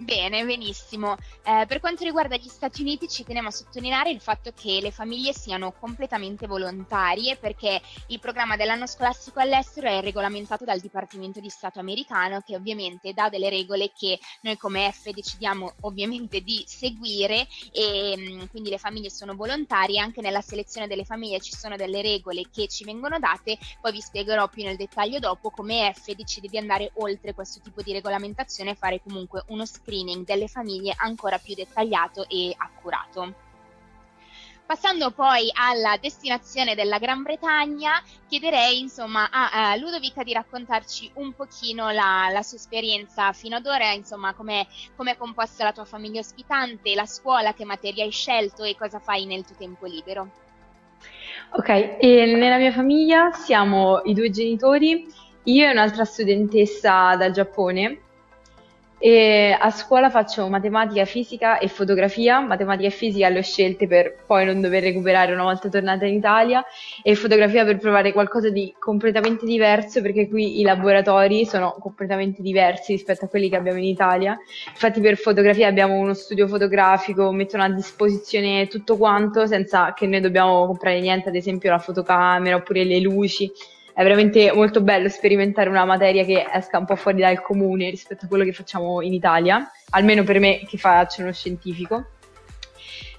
Bene, 0.00 0.46
benissimo. 0.46 1.14
Eh, 1.44 1.66
per 1.66 1.78
quanto 1.78 2.04
riguarda 2.04 2.34
gli 2.36 2.48
Stati 2.48 2.80
Uniti 2.80 3.06
ci 3.06 3.22
teniamo 3.22 3.48
a 3.48 3.50
sottolineare 3.50 4.08
il 4.10 4.20
fatto 4.20 4.50
che 4.50 4.78
le 4.80 4.90
famiglie 4.90 5.34
siano 5.34 5.72
completamente 5.72 6.46
volontarie 6.46 7.36
perché 7.36 7.82
il 8.06 8.18
programma 8.18 8.56
dell'anno 8.56 8.86
scolastico 8.86 9.40
all'estero 9.40 9.88
è 9.88 10.00
regolamentato 10.00 10.64
dal 10.64 10.80
Dipartimento 10.80 11.38
di 11.40 11.50
Stato 11.50 11.80
americano 11.80 12.40
che 12.40 12.56
ovviamente 12.56 13.12
dà 13.12 13.28
delle 13.28 13.50
regole 13.50 13.92
che 13.94 14.18
noi 14.40 14.56
come 14.56 14.90
F 14.90 15.10
decidiamo 15.10 15.74
ovviamente 15.82 16.40
di 16.40 16.64
seguire. 16.66 17.46
E 17.70 18.14
mm, 18.16 18.44
quindi 18.50 18.70
le 18.70 18.78
famiglie 18.78 19.10
sono 19.10 19.34
volontarie, 19.34 20.00
anche 20.00 20.22
nella 20.22 20.40
selezione 20.40 20.86
delle 20.86 21.04
famiglie 21.04 21.40
ci 21.40 21.54
sono 21.54 21.76
delle 21.76 22.00
regole 22.00 22.44
che 22.50 22.68
ci 22.68 22.84
vengono 22.84 23.18
date, 23.18 23.58
poi 23.82 23.92
vi 23.92 24.00
spiegherò 24.00 24.48
più 24.48 24.64
nel 24.64 24.76
dettaglio 24.76 25.18
dopo 25.18 25.50
come 25.50 25.92
F 25.92 26.10
decide 26.14 26.48
di 26.48 26.56
andare 26.56 26.90
oltre 26.94 27.34
questo 27.34 27.60
tipo 27.60 27.82
di 27.82 27.92
regolamentazione 27.92 28.70
e 28.70 28.74
fare 28.76 29.02
comunque 29.02 29.44
uno 29.48 29.66
scambio 29.66 29.88
screening 29.90 30.24
delle 30.24 30.46
famiglie 30.46 30.94
ancora 30.96 31.38
più 31.38 31.54
dettagliato 31.54 32.26
e 32.28 32.54
accurato. 32.56 33.48
Passando 34.64 35.10
poi 35.10 35.50
alla 35.52 35.98
destinazione 36.00 36.76
della 36.76 36.98
Gran 36.98 37.24
Bretagna, 37.24 38.00
chiederei 38.28 38.78
insomma 38.78 39.28
a, 39.28 39.74
Ludovica 39.74 40.22
di 40.22 40.32
raccontarci 40.32 41.10
un 41.14 41.32
pochino 41.32 41.90
la, 41.90 42.28
la 42.32 42.42
sua 42.42 42.56
esperienza 42.56 43.32
fino 43.32 43.56
ad 43.56 43.66
ora, 43.66 43.92
insomma 43.92 44.32
come 44.32 44.68
è 44.96 45.16
composta 45.16 45.64
la 45.64 45.72
tua 45.72 45.84
famiglia 45.84 46.20
ospitante, 46.20 46.94
la 46.94 47.06
scuola, 47.06 47.52
che 47.52 47.64
materia 47.64 48.04
hai 48.04 48.12
scelto 48.12 48.62
e 48.62 48.76
cosa 48.78 49.00
fai 49.00 49.24
nel 49.24 49.44
tuo 49.44 49.56
tempo 49.58 49.86
libero. 49.86 50.30
Ok, 51.56 51.98
nella 52.00 52.58
mia 52.58 52.70
famiglia 52.70 53.32
siamo 53.32 54.02
i 54.04 54.14
due 54.14 54.30
genitori, 54.30 55.12
io 55.44 55.66
e 55.66 55.70
un'altra 55.70 56.04
studentessa 56.04 57.16
dal 57.16 57.32
Giappone 57.32 58.02
e 59.02 59.56
a 59.58 59.70
scuola 59.70 60.10
faccio 60.10 60.46
matematica, 60.50 61.06
fisica 61.06 61.56
e 61.58 61.68
fotografia. 61.68 62.40
Matematica 62.40 62.88
e 62.88 62.90
fisica 62.90 63.30
le 63.30 63.38
ho 63.38 63.42
scelte 63.42 63.86
per 63.86 64.14
poi 64.26 64.44
non 64.44 64.60
dover 64.60 64.82
recuperare 64.82 65.32
una 65.32 65.44
volta 65.44 65.70
tornata 65.70 66.04
in 66.04 66.16
Italia 66.16 66.62
e 67.02 67.14
fotografia 67.14 67.64
per 67.64 67.78
provare 67.78 68.12
qualcosa 68.12 68.50
di 68.50 68.74
completamente 68.78 69.46
diverso 69.46 70.02
perché 70.02 70.28
qui 70.28 70.60
i 70.60 70.62
laboratori 70.62 71.46
sono 71.46 71.74
completamente 71.80 72.42
diversi 72.42 72.92
rispetto 72.92 73.24
a 73.24 73.28
quelli 73.28 73.48
che 73.48 73.56
abbiamo 73.56 73.78
in 73.78 73.84
Italia. 73.84 74.38
Infatti 74.68 75.00
per 75.00 75.16
fotografia 75.16 75.66
abbiamo 75.66 75.94
uno 75.94 76.12
studio 76.12 76.46
fotografico, 76.46 77.32
mettono 77.32 77.62
a 77.62 77.70
disposizione 77.70 78.66
tutto 78.66 78.98
quanto 78.98 79.46
senza 79.46 79.94
che 79.94 80.06
noi 80.06 80.20
dobbiamo 80.20 80.66
comprare 80.66 81.00
niente, 81.00 81.30
ad 81.30 81.36
esempio 81.36 81.70
la 81.70 81.78
fotocamera 81.78 82.56
oppure 82.56 82.84
le 82.84 83.00
luci 83.00 83.50
è 83.92 84.02
veramente 84.02 84.52
molto 84.52 84.80
bello 84.80 85.08
sperimentare 85.08 85.68
una 85.68 85.84
materia 85.84 86.24
che 86.24 86.46
esca 86.52 86.78
un 86.78 86.84
po' 86.84 86.96
fuori 86.96 87.20
dal 87.20 87.40
comune 87.42 87.90
rispetto 87.90 88.24
a 88.24 88.28
quello 88.28 88.44
che 88.44 88.52
facciamo 88.52 89.02
in 89.02 89.12
Italia, 89.12 89.70
almeno 89.90 90.22
per 90.22 90.38
me 90.38 90.60
che 90.66 90.78
faccio 90.78 91.22
uno 91.22 91.32
scientifico. 91.32 92.06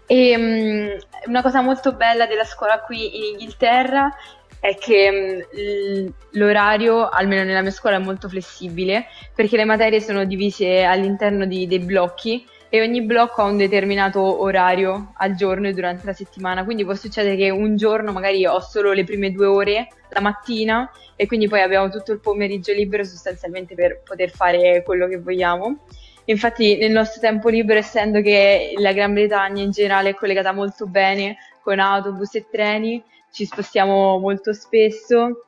E 0.05 0.35
um, 0.35 1.29
una 1.29 1.41
cosa 1.41 1.61
molto 1.61 1.93
bella 1.93 2.25
della 2.25 2.43
scuola 2.43 2.81
qui 2.81 3.17
in 3.17 3.23
Inghilterra 3.31 4.13
è 4.59 4.75
che 4.75 5.47
um, 5.51 6.13
l'orario, 6.31 7.07
almeno 7.07 7.43
nella 7.43 7.61
mia 7.61 7.71
scuola, 7.71 7.95
è 7.95 7.99
molto 7.99 8.27
flessibile 8.27 9.05
perché 9.33 9.57
le 9.57 9.65
materie 9.65 10.01
sono 10.01 10.25
divise 10.25 10.83
all'interno 10.83 11.45
di, 11.45 11.67
dei 11.67 11.79
blocchi 11.79 12.45
e 12.73 12.81
ogni 12.81 13.01
blocco 13.01 13.41
ha 13.41 13.45
un 13.45 13.57
determinato 13.57 14.41
orario 14.41 15.11
al 15.17 15.35
giorno 15.35 15.67
e 15.67 15.73
durante 15.73 16.05
la 16.05 16.13
settimana, 16.13 16.63
quindi 16.63 16.85
può 16.85 16.95
succedere 16.95 17.35
che 17.35 17.49
un 17.49 17.75
giorno 17.75 18.13
magari 18.13 18.45
ho 18.45 18.61
solo 18.61 18.93
le 18.93 19.03
prime 19.03 19.33
due 19.33 19.45
ore 19.45 19.87
la 20.11 20.21
mattina 20.21 20.89
e 21.17 21.27
quindi 21.27 21.49
poi 21.49 21.59
abbiamo 21.59 21.89
tutto 21.89 22.13
il 22.13 22.21
pomeriggio 22.21 22.71
libero 22.71 23.03
sostanzialmente 23.03 23.75
per 23.75 24.01
poter 24.03 24.29
fare 24.29 24.83
quello 24.83 25.09
che 25.09 25.19
vogliamo. 25.19 25.79
Infatti 26.25 26.77
nel 26.77 26.91
nostro 26.91 27.19
tempo 27.19 27.49
libero, 27.49 27.77
essendo 27.77 28.21
che 28.21 28.73
la 28.77 28.93
Gran 28.93 29.11
Bretagna 29.13 29.61
in 29.61 29.71
generale 29.71 30.11
è 30.11 30.15
collegata 30.15 30.53
molto 30.53 30.87
bene 30.87 31.35
con 31.61 31.77
autobus 31.77 32.35
e 32.35 32.47
treni, 32.49 33.03
ci 33.33 33.43
spostiamo 33.43 34.17
molto 34.17 34.53
spesso 34.53 35.47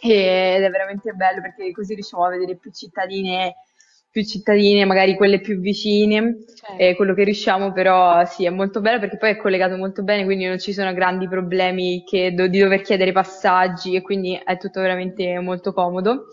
ed 0.00 0.62
è 0.62 0.70
veramente 0.70 1.12
bello 1.12 1.42
perché 1.42 1.70
così 1.72 1.92
riusciamo 1.92 2.24
a 2.24 2.30
vedere 2.30 2.56
più 2.56 2.70
cittadine 2.72 3.56
più 4.16 4.24
cittadine, 4.24 4.86
magari 4.86 5.14
quelle 5.14 5.40
più 5.40 5.60
vicine, 5.60 6.38
certo. 6.54 6.82
eh, 6.82 6.96
quello 6.96 7.12
che 7.12 7.24
riusciamo, 7.24 7.72
però 7.72 8.24
sì, 8.24 8.46
è 8.46 8.50
molto 8.50 8.80
bello 8.80 8.98
perché 8.98 9.18
poi 9.18 9.32
è 9.32 9.36
collegato 9.36 9.76
molto 9.76 10.02
bene, 10.02 10.24
quindi 10.24 10.46
non 10.46 10.58
ci 10.58 10.72
sono 10.72 10.94
grandi 10.94 11.28
problemi 11.28 12.02
do- 12.32 12.46
di 12.46 12.58
dover 12.58 12.80
chiedere 12.80 13.12
passaggi 13.12 13.94
e 13.94 14.00
quindi 14.00 14.40
è 14.42 14.56
tutto 14.56 14.80
veramente 14.80 15.38
molto 15.40 15.74
comodo. 15.74 16.28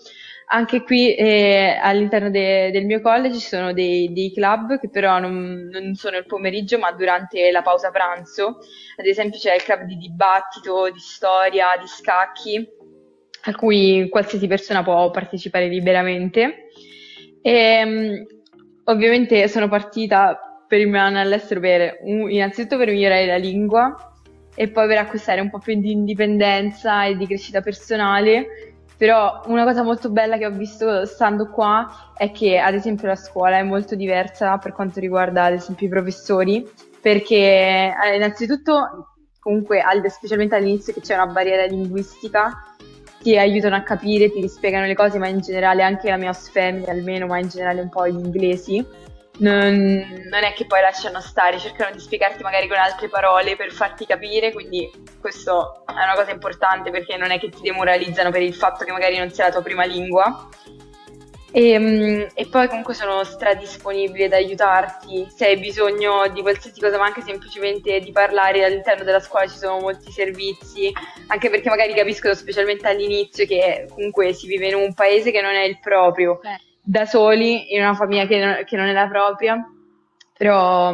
Anche 0.48 0.84
qui 0.84 1.14
eh, 1.14 1.78
all'interno 1.82 2.30
de- 2.30 2.72
del 2.72 2.86
mio 2.86 3.02
college 3.02 3.38
ci 3.38 3.48
sono 3.48 3.74
dei, 3.74 4.14
dei 4.14 4.32
club 4.32 4.80
che 4.80 4.88
però 4.90 5.20
non, 5.20 5.68
non, 5.70 5.94
sono 5.96 6.16
il 6.16 6.26
pomeriggio 6.26 6.80
ma 6.80 6.90
durante 6.94 7.52
la 7.52 7.62
pausa 7.62 7.92
pranzo. 7.92 8.60
Ad 8.96 9.06
esempio 9.06 9.40
c'è 9.40 9.56
il 9.56 9.64
club 9.64 9.84
di 9.84 9.98
dibattito, 9.98 10.90
di 10.90 11.00
storia, 11.00 11.76
di 11.78 11.88
scacchi, 11.88 12.66
a 13.46 13.56
cui 13.56 14.08
qualsiasi 14.08 14.48
persona 14.48 14.84
può 14.84 15.12
partecipare 15.12 15.68
liberamente. 15.68 16.70
E, 17.44 17.52
ehm, 17.52 18.26
ovviamente 18.86 19.48
sono 19.50 19.68
partita 19.68 20.40
per 20.66 20.80
il 20.80 20.88
mio 20.88 21.02
anno 21.02 21.20
all'estero 21.20 21.60
per, 21.60 22.00
innanzitutto 22.04 22.78
per 22.78 22.88
migliorare 22.88 23.28
la 23.28 23.36
lingua 23.36 23.96
e 24.56 24.70
poi 24.70 24.88
per 24.88 24.98
acquistare 24.98 25.42
un 25.42 25.50
po' 25.50 25.60
più 25.60 25.78
di 25.80 25.92
indipendenza 25.92 27.06
e 27.06 27.18
di 27.18 27.28
crescita 27.28 27.62
personale. 27.62 28.78
Però 28.98 29.42
una 29.48 29.66
cosa 29.66 29.84
molto 29.84 30.10
bella 30.10 30.38
che 30.38 30.46
ho 30.46 30.52
visto 30.52 31.06
stando 31.06 31.50
qua 31.50 32.14
è 32.16 32.32
che 32.32 32.58
ad 32.58 32.74
esempio 32.74 33.08
la 33.08 33.16
scuola 33.16 33.58
è 33.58 33.64
molto 33.64 33.96
diversa 33.96 34.58
per 34.58 34.72
quanto 34.72 35.00
riguarda 35.02 35.46
ad 35.46 35.54
esempio 35.54 35.88
i 35.88 35.90
professori, 35.90 36.66
perché 37.02 37.94
eh, 37.94 38.16
innanzitutto 38.16 39.10
comunque 39.40 39.84
specialmente 40.08 40.56
all'inizio 40.56 40.94
che 40.94 41.02
c'è 41.02 41.16
una 41.16 41.28
barriera 41.28 41.66
linguistica 41.66 42.54
ti 43.24 43.38
aiutano 43.38 43.76
a 43.76 43.82
capire, 43.82 44.30
ti 44.32 44.42
rispiegano 44.42 44.86
le 44.86 44.94
cose, 44.94 45.18
ma 45.18 45.28
in 45.28 45.40
generale 45.40 45.82
anche 45.82 46.10
la 46.10 46.18
mia 46.18 46.30
host 46.30 46.52
family 46.52 46.86
almeno, 46.86 47.26
ma 47.26 47.40
in 47.40 47.48
generale 47.48 47.82
un 47.82 47.90
po' 47.90 48.08
gli 48.08 48.20
inglesi, 48.20 48.86
non, 49.36 49.74
non, 50.30 50.44
è 50.44 50.54
che 50.54 50.68
poi 50.68 50.82
lasciano 50.82 51.20
stare, 51.20 51.58
cercano 51.58 51.92
di 51.92 52.00
spiegarti 52.00 52.44
magari 52.44 52.68
con 52.68 52.78
altre 52.78 53.10
parole 53.10 53.56
per 53.56 53.72
farti 53.72 54.06
capire, 54.06 54.52
quindi 54.52 54.92
questo 55.20 55.86
è 55.88 56.04
una 56.04 56.14
cosa 56.16 56.32
importante 56.32 56.92
perché 56.92 57.18
non 57.18 57.32
è 57.32 57.40
che 57.40 57.50
ti 57.50 57.62
demoralizzano 57.62 58.30
per 58.30 58.44
il 58.44 58.54
fatto 58.54 58.86
che 58.86 58.92
magari 58.92 59.18
non 59.18 59.32
sia 59.32 59.46
la 59.46 59.52
tua 59.52 59.64
prima 59.64 59.86
lingua. 59.86 60.50
E, 61.56 61.70
ehm, 61.70 62.28
e, 62.34 62.48
poi 62.48 62.68
comunque 62.68 62.96
sono 62.96 63.24
stradisponibile 63.24 64.26
ad 64.26 64.34
aiutarti 64.34 65.28
se 65.30 65.46
hai 65.46 65.58
bisogno 65.60 66.28
di 66.34 66.42
qualsiasi 66.42 66.82
cosa, 66.82 66.98
ma 66.98 67.06
anche 67.06 67.22
semplicemente 67.22 68.00
di 68.00 68.12
parlare 68.12 68.66
all'interno 68.66 69.04
della 69.04 69.20
scuola 69.20 69.46
ci 69.46 69.58
sono 69.58 69.80
molti 69.80 70.12
servizi, 70.12 70.92
anche 71.28 71.52
perché 71.52 71.70
magari 71.70 71.94
capisco 71.94 72.34
specialmente 72.34 72.88
all'inizio 72.88 73.46
che 73.46 73.86
comunque 73.88 74.34
si 74.34 74.48
vive 74.48 74.70
in 74.70 74.74
un 74.74 74.96
paese 74.96 75.30
che 75.30 75.42
non 75.42 75.54
è 75.54 75.62
il 75.62 75.78
proprio, 75.80 76.40
Beh. 76.42 76.60
da 76.82 77.06
soli, 77.06 77.76
in 77.76 77.82
una 77.82 77.94
famiglia 77.94 78.26
che 78.26 78.44
non, 78.44 78.64
che 78.66 78.76
non 78.76 78.88
è 78.88 78.92
la 78.92 79.08
propria, 79.08 79.64
però 80.36 80.92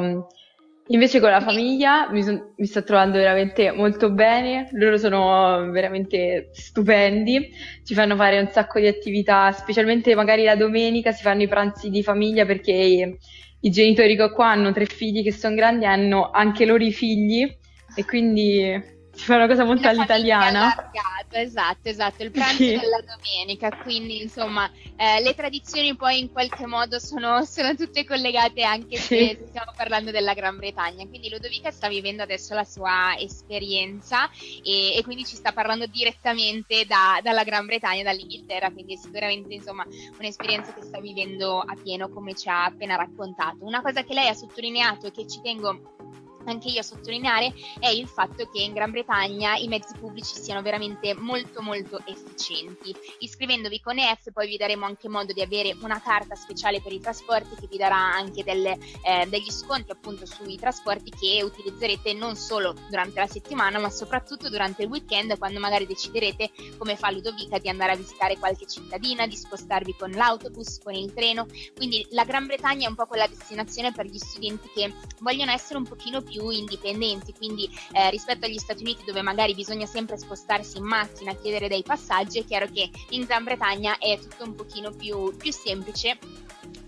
Invece 0.92 1.20
con 1.20 1.30
la 1.30 1.40
famiglia 1.40 2.10
mi, 2.10 2.24
son, 2.24 2.54
mi, 2.58 2.66
sto 2.66 2.84
trovando 2.84 3.20
veramente 3.20 3.72
molto 3.72 4.12
bene, 4.12 4.70
loro 4.72 4.98
sono 4.98 5.70
veramente 5.70 6.50
stupendi, 6.52 7.52
ci 7.84 7.94
fanno 7.94 8.16
fare 8.16 8.40
un 8.40 8.48
sacco 8.50 8.80
di 8.80 8.88
attività, 8.88 9.52
specialmente 9.52 10.16
magari 10.16 10.46
la 10.46 10.56
domenica 10.56 11.12
si 11.12 11.22
fanno 11.22 11.44
i 11.44 11.48
pranzi 11.48 11.92
di 11.92 12.02
famiglia 12.02 12.44
perché 12.48 12.72
i, 12.72 13.18
i 13.62 13.70
genitori 13.70 14.18
qua 14.18 14.50
hanno 14.50 14.72
tre 14.72 14.86
figli 14.86 15.22
che 15.22 15.32
sono 15.32 15.54
grandi, 15.54 15.86
hanno 15.86 16.32
anche 16.32 16.66
loro 16.66 16.84
i 16.84 16.92
figli 16.92 17.48
e 17.96 18.06
quindi 18.06 18.98
si 19.20 19.26
fa 19.26 19.36
una 19.36 19.48
cosa 19.48 19.66
molto 19.66 19.82
una 19.82 19.90
all'italiana. 19.90 20.92
Esatto, 21.32 21.90
esatto, 21.90 22.24
il 22.24 22.32
pranzo 22.32 22.64
sì. 22.64 22.80
della 22.80 23.02
domenica, 23.06 23.70
quindi 23.84 24.22
insomma 24.22 24.70
eh, 24.96 25.22
le 25.22 25.36
tradizioni 25.36 25.96
poi 25.96 26.20
in 26.20 26.32
qualche 26.32 26.66
modo 26.66 27.00
sono, 27.00 27.44
sono 27.46 27.76
tutte 27.76 28.06
collegate 28.06 28.64
anche 28.64 28.98
sì. 28.98 29.18
se 29.18 29.46
stiamo 29.50 29.74
parlando 29.76 30.12
della 30.12 30.34
Gran 30.34 30.58
Bretagna, 30.58 31.06
quindi 31.06 31.30
Ludovica 31.30 31.70
sta 31.70 31.90
vivendo 31.90 32.24
adesso 32.24 32.56
la 32.56 32.64
sua 32.64 33.16
esperienza 33.18 34.30
e, 34.64 34.96
e 34.96 35.04
quindi 35.04 35.26
ci 35.26 35.36
sta 35.36 35.52
parlando 35.52 35.86
direttamente 35.86 36.86
da, 36.86 37.20
dalla 37.22 37.44
Gran 37.44 37.66
Bretagna, 37.66 38.04
dall'Inghilterra, 38.04 38.72
quindi 38.72 38.94
è 38.94 38.98
sicuramente 38.98 39.54
insomma 39.54 39.86
un'esperienza 40.18 40.74
che 40.74 40.82
sta 40.82 41.00
vivendo 41.00 41.60
a 41.60 41.76
pieno 41.76 42.10
come 42.10 42.34
ci 42.36 42.48
ha 42.48 42.64
appena 42.64 42.96
raccontato. 42.96 43.58
Una 43.66 43.82
cosa 43.82 44.04
che 44.04 44.14
lei 44.14 44.30
ha 44.30 44.34
sottolineato 44.34 45.08
e 45.08 45.12
che 45.12 45.28
ci 45.28 45.42
tengo 45.42 45.98
anche 46.46 46.70
io 46.70 46.80
a 46.80 46.84
sottolineare 46.84 47.54
è 47.80 47.90
il 47.90 48.08
fatto 48.08 48.50
che 48.50 48.62
in 48.62 48.74
Gran 48.74 48.92
Bretagna 48.92 49.56
i 49.56 49.68
mezzi 49.68 49.94
pubblici 49.98 50.36
siano 50.36 50.62
veramente 50.62 51.14
molto 51.14 51.62
molto 51.62 52.00
efficienti. 52.06 52.96
Iscrivendovi 53.20 53.80
con 53.82 54.00
EF 54.00 54.32
poi 54.32 54.48
vi 54.48 54.58
daremo 54.58 54.86
anche 54.86 55.10
modo 55.10 55.34
di 55.34 55.42
avere 55.42 55.76
una 55.82 56.02
carta 56.02 56.36
speciale 56.36 56.82
per 56.82 56.94
i 56.94 57.00
trasporti 57.00 57.56
che 57.56 57.68
vi 57.68 57.78
darà 57.78 57.98
anche 57.98 58.44
delle, 58.44 58.78
eh, 59.04 59.28
degli 59.28 59.52
sconti 59.52 59.92
appunto 59.92 60.26
sui 60.26 60.58
trasporti 60.58 61.12
che 61.12 61.42
utilizzerete 61.44 62.14
non 62.14 62.36
solo 62.36 62.74
durante 62.90 63.20
la 63.20 63.28
settimana 63.28 63.80
ma 63.80 63.90
soprattutto 63.90 64.50
durante 64.50 64.84
il 64.84 64.90
weekend 64.90 65.38
quando 65.38 65.60
magari 65.60 65.86
deciderete 65.86 66.52
come 66.78 66.96
fa 66.96 67.12
Ludovica 67.12 67.58
di 67.60 67.70
andare 67.70 67.94
a 67.94 67.96
visitare 67.96 68.38
qualche 68.38 68.68
cittadina, 68.68 69.28
di 69.28 69.36
spostarvi 69.36 69.96
con 69.98 70.12
l'autobus, 70.12 70.80
con 70.84 70.94
il 70.94 71.14
treno. 71.14 71.46
Quindi 71.76 72.06
la 72.12 72.24
Gran 72.24 72.46
Bretagna 72.46 72.86
è 72.86 72.90
un 72.90 72.96
po' 72.96 73.06
quella 73.06 73.28
destinazione 73.28 73.92
per 73.92 74.06
gli 74.06 74.18
studenti 74.18 74.70
che 74.74 74.94
vogliono 75.20 75.52
essere 75.52 75.78
un 75.78 75.86
pochino 75.86 76.22
più 76.22 76.29
più 76.30 76.50
indipendenti, 76.50 77.34
quindi 77.34 77.70
eh, 77.92 78.10
rispetto 78.10 78.46
agli 78.46 78.58
Stati 78.58 78.84
Uniti 78.84 79.04
dove 79.06 79.22
magari 79.22 79.54
bisogna 79.56 79.86
sempre 79.86 80.18
spostarsi 80.18 80.78
in 80.78 80.84
macchina, 80.84 81.36
chiedere 81.36 81.68
dei 81.68 81.84
passaggi, 81.84 82.40
è 82.40 82.46
chiaro 82.46 82.68
che 82.72 82.90
in 83.10 83.26
Gran 83.26 83.44
Bretagna 83.44 83.98
è 83.98 84.18
tutto 84.20 84.44
un 84.44 84.56
pochino 84.56 84.92
più, 84.92 85.36
più 85.36 85.52
semplice 85.52 86.18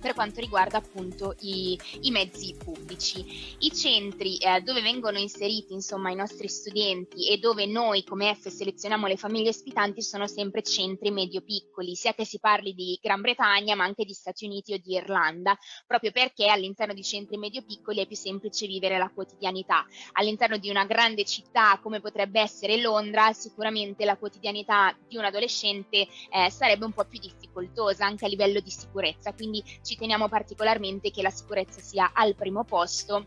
per 0.01 0.13
quanto 0.13 0.41
riguarda 0.41 0.77
appunto 0.77 1.35
i, 1.41 1.79
i 2.01 2.11
mezzi 2.11 2.55
pubblici. 2.57 3.55
I 3.59 3.71
centri 3.71 4.37
eh, 4.37 4.61
dove 4.61 4.81
vengono 4.81 5.19
inseriti 5.19 5.73
insomma 5.73 6.09
i 6.09 6.15
nostri 6.15 6.49
studenti 6.49 7.29
e 7.29 7.37
dove 7.37 7.65
noi 7.67 8.03
come 8.03 8.33
F 8.35 8.47
selezioniamo 8.47 9.07
le 9.07 9.15
famiglie 9.15 9.49
ospitanti 9.49 10.01
sono 10.01 10.27
sempre 10.27 10.63
centri 10.63 11.11
medio-piccoli, 11.11 11.95
sia 11.95 12.13
che 12.13 12.25
si 12.25 12.39
parli 12.39 12.73
di 12.73 12.97
Gran 13.01 13.21
Bretagna 13.21 13.75
ma 13.75 13.83
anche 13.83 14.03
di 14.03 14.13
Stati 14.13 14.45
Uniti 14.45 14.73
o 14.73 14.77
di 14.77 14.93
Irlanda, 14.93 15.57
proprio 15.85 16.11
perché 16.11 16.47
all'interno 16.47 16.93
di 16.93 17.03
centri 17.03 17.37
medio-piccoli 17.37 17.99
è 17.99 18.07
più 18.07 18.15
semplice 18.15 18.65
vivere 18.65 18.97
la 18.97 19.11
quotidianità. 19.13 19.85
All'interno 20.13 20.57
di 20.57 20.69
una 20.69 20.85
grande 20.85 21.23
città 21.25 21.79
come 21.81 22.01
potrebbe 22.01 22.41
essere 22.41 22.81
Londra, 22.81 23.33
sicuramente 23.33 24.03
la 24.05 24.17
quotidianità 24.17 24.97
di 25.07 25.17
un 25.17 25.25
adolescente 25.25 26.07
eh, 26.31 26.49
sarebbe 26.49 26.85
un 26.85 26.93
po' 26.93 27.05
più 27.05 27.19
difficoltosa 27.19 28.05
anche 28.05 28.25
a 28.25 28.27
livello 28.27 28.59
di 28.59 28.71
sicurezza, 28.71 29.33
quindi 29.33 29.63
ci 29.83 29.90
teniamo 29.95 30.27
particolarmente 30.27 31.11
che 31.11 31.21
la 31.21 31.29
sicurezza 31.29 31.81
sia 31.81 32.11
al 32.13 32.35
primo 32.35 32.63
posto 32.63 33.25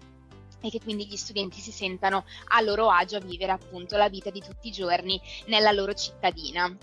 e 0.60 0.70
che 0.70 0.80
quindi 0.80 1.06
gli 1.06 1.16
studenti 1.16 1.60
si 1.60 1.70
sentano 1.70 2.24
a 2.48 2.60
loro 2.60 2.88
agio 2.88 3.18
a 3.18 3.20
vivere 3.20 3.52
appunto 3.52 3.96
la 3.96 4.08
vita 4.08 4.30
di 4.30 4.40
tutti 4.40 4.68
i 4.68 4.72
giorni 4.72 5.20
nella 5.46 5.72
loro 5.72 5.92
cittadina. 5.92 6.74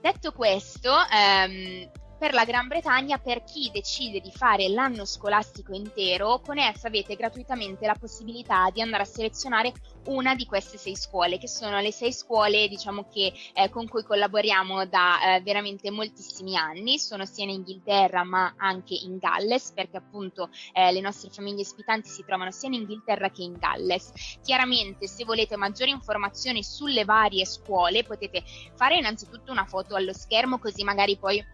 Detto 0.00 0.32
questo, 0.32 0.92
ehm, 1.10 1.90
per 2.18 2.34
la 2.34 2.44
Gran 2.44 2.66
Bretagna, 2.66 3.18
per 3.18 3.44
chi 3.44 3.70
decide 3.72 4.20
di 4.20 4.32
fare 4.32 4.68
l'anno 4.68 5.04
scolastico 5.04 5.72
intero, 5.72 6.40
con 6.44 6.58
EF 6.58 6.84
avete 6.84 7.14
gratuitamente 7.14 7.86
la 7.86 7.94
possibilità 7.94 8.68
di 8.72 8.82
andare 8.82 9.04
a 9.04 9.06
selezionare 9.06 9.72
una 10.06 10.34
di 10.34 10.44
queste 10.44 10.78
sei 10.78 10.96
scuole, 10.96 11.38
che 11.38 11.46
sono 11.46 11.78
le 11.78 11.92
sei 11.92 12.12
scuole 12.12 12.66
diciamo, 12.66 13.06
che, 13.08 13.32
eh, 13.54 13.70
con 13.70 13.86
cui 13.86 14.02
collaboriamo 14.02 14.86
da 14.86 15.36
eh, 15.36 15.40
veramente 15.42 15.92
moltissimi 15.92 16.56
anni, 16.56 16.98
sono 16.98 17.24
sia 17.24 17.44
in 17.44 17.50
Inghilterra 17.50 18.24
ma 18.24 18.52
anche 18.56 18.94
in 18.94 19.18
Galles, 19.18 19.70
perché 19.70 19.98
appunto 19.98 20.50
eh, 20.72 20.90
le 20.90 21.00
nostre 21.00 21.30
famiglie 21.30 21.60
ospitanti 21.60 22.08
si 22.08 22.24
trovano 22.24 22.50
sia 22.50 22.68
in 22.68 22.74
Inghilterra 22.74 23.30
che 23.30 23.42
in 23.42 23.56
Galles. 23.58 24.38
Chiaramente 24.42 25.06
se 25.06 25.24
volete 25.24 25.56
maggiori 25.56 25.90
informazioni 25.90 26.64
sulle 26.64 27.04
varie 27.04 27.46
scuole 27.46 28.02
potete 28.02 28.42
fare 28.74 28.96
innanzitutto 28.96 29.52
una 29.52 29.66
foto 29.66 29.94
allo 29.94 30.12
schermo 30.12 30.58
così 30.58 30.82
magari 30.82 31.16
poi 31.16 31.44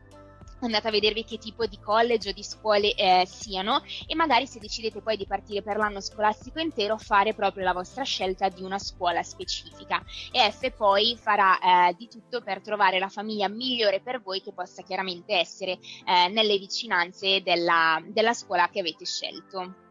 andate 0.67 0.89
a 0.89 0.91
vedervi 0.91 1.25
che 1.25 1.39
tipo 1.39 1.67
di 1.67 1.79
college 1.79 2.31
o 2.31 2.33
di 2.33 2.43
scuole 2.43 2.95
eh, 2.95 3.25
siano 3.27 3.83
e 4.07 4.15
magari 4.15 4.47
se 4.47 4.59
decidete 4.59 5.01
poi 5.01 5.17
di 5.17 5.27
partire 5.27 5.63
per 5.63 5.77
l'anno 5.77 6.01
scolastico 6.01 6.61
intero 6.61 6.97
fare 6.99 7.35
proprio 7.35 7.65
la 7.65 7.73
vostra 7.73 8.03
scelta 8.05 8.49
di 8.49 8.63
una 8.63 8.79
scuola 8.79 9.23
specifica. 9.23 10.03
E 10.33 10.51
F 10.51 10.71
poi 10.77 11.17
farà 11.21 11.89
eh, 11.89 11.95
di 11.97 12.09
tutto 12.09 12.43
per 12.43 12.61
trovare 12.61 12.99
la 12.99 13.09
famiglia 13.09 13.49
migliore 13.49 14.01
per 14.01 14.23
voi 14.23 14.41
che 14.41 14.53
possa 14.53 14.83
chiaramente 14.83 15.35
essere 15.35 15.79
eh, 16.05 16.29
nelle 16.29 16.59
vicinanze 16.59 17.43
della, 17.43 18.03
della 18.07 18.33
scuola 18.35 18.69
che 18.69 18.81
avete 18.81 19.05
scelto. 19.05 19.84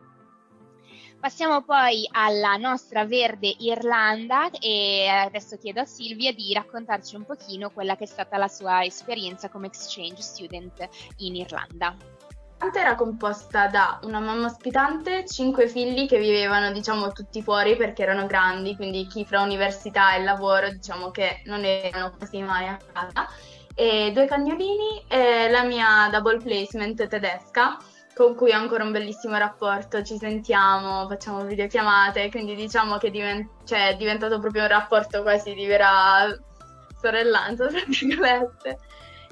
Passiamo 1.24 1.62
poi 1.62 2.06
alla 2.12 2.58
nostra 2.58 3.06
verde 3.06 3.56
Irlanda 3.60 4.50
e 4.60 5.08
adesso 5.08 5.56
chiedo 5.56 5.80
a 5.80 5.86
Silvia 5.86 6.34
di 6.34 6.52
raccontarci 6.52 7.16
un 7.16 7.24
pochino 7.24 7.70
quella 7.70 7.96
che 7.96 8.04
è 8.04 8.08
stata 8.08 8.36
la 8.36 8.50
sua 8.50 8.84
esperienza 8.84 9.48
come 9.48 9.68
exchange 9.68 10.22
student 10.22 10.86
in 11.20 11.38
Irlanda. 11.38 11.96
Era 12.74 12.96
composta 12.96 13.68
da 13.68 14.02
una 14.04 14.20
mamma 14.20 14.48
ospitante, 14.48 15.26
cinque 15.26 15.70
figli 15.70 16.10
che 16.10 16.20
vivevano 16.20 16.74
diciamo 16.74 17.14
tutti 17.14 17.42
fuori 17.42 17.78
perché 17.78 18.04
erano 18.04 18.26
grandi, 18.26 18.76
quindi 18.76 19.08
chi 19.08 19.24
fra 19.24 19.44
università 19.44 20.16
e 20.16 20.24
lavoro 20.24 20.72
diciamo 20.72 21.10
che 21.10 21.42
non 21.46 21.64
erano 21.64 22.12
quasi 22.18 22.42
mai 22.42 22.68
a 22.68 22.78
casa, 22.92 23.30
e 23.74 24.12
due 24.14 24.26
cagnolini 24.26 25.06
e 25.08 25.50
la 25.50 25.64
mia 25.64 26.10
double 26.12 26.40
placement 26.40 27.08
tedesca 27.08 27.78
con 28.14 28.36
cui 28.36 28.52
ho 28.52 28.58
ancora 28.58 28.84
un 28.84 28.92
bellissimo 28.92 29.38
rapporto, 29.38 30.04
ci 30.04 30.18
sentiamo, 30.18 31.08
facciamo 31.08 31.44
videochiamate, 31.44 32.30
quindi 32.30 32.56
diciamo 32.56 32.98
che 32.98 33.10
divent- 33.10 33.66
cioè, 33.66 33.90
è 33.90 33.96
diventato 33.96 34.40
proprio 34.40 34.64
un 34.64 34.68
rapporto 34.68 35.22
quasi 35.22 35.54
di 35.54 35.66
vera 35.66 36.28
sorellanza, 37.02 37.68
tra 37.68 37.84
virgolette. 37.88 38.80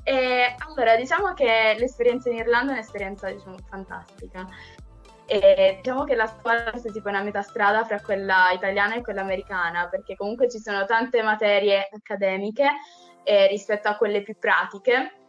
E 0.03 0.55
allora, 0.67 0.95
diciamo 0.95 1.33
che 1.33 1.75
l'esperienza 1.77 2.29
in 2.29 2.37
Irlanda 2.37 2.71
è 2.71 2.75
un'esperienza 2.75 3.29
diciamo, 3.29 3.57
fantastica. 3.69 4.47
E 5.27 5.79
diciamo 5.81 6.03
che 6.03 6.15
la 6.15 6.27
scuola 6.27 6.71
si 6.75 7.01
pone 7.01 7.17
a 7.17 7.21
metà 7.21 7.41
strada 7.41 7.85
fra 7.85 8.01
quella 8.01 8.49
italiana 8.51 8.95
e 8.95 9.01
quella 9.01 9.21
americana, 9.21 9.87
perché 9.87 10.15
comunque 10.15 10.49
ci 10.49 10.59
sono 10.59 10.85
tante 10.85 11.21
materie 11.21 11.87
accademiche 11.93 12.67
eh, 13.23 13.47
rispetto 13.47 13.87
a 13.87 13.95
quelle 13.95 14.23
più 14.23 14.35
pratiche 14.37 15.20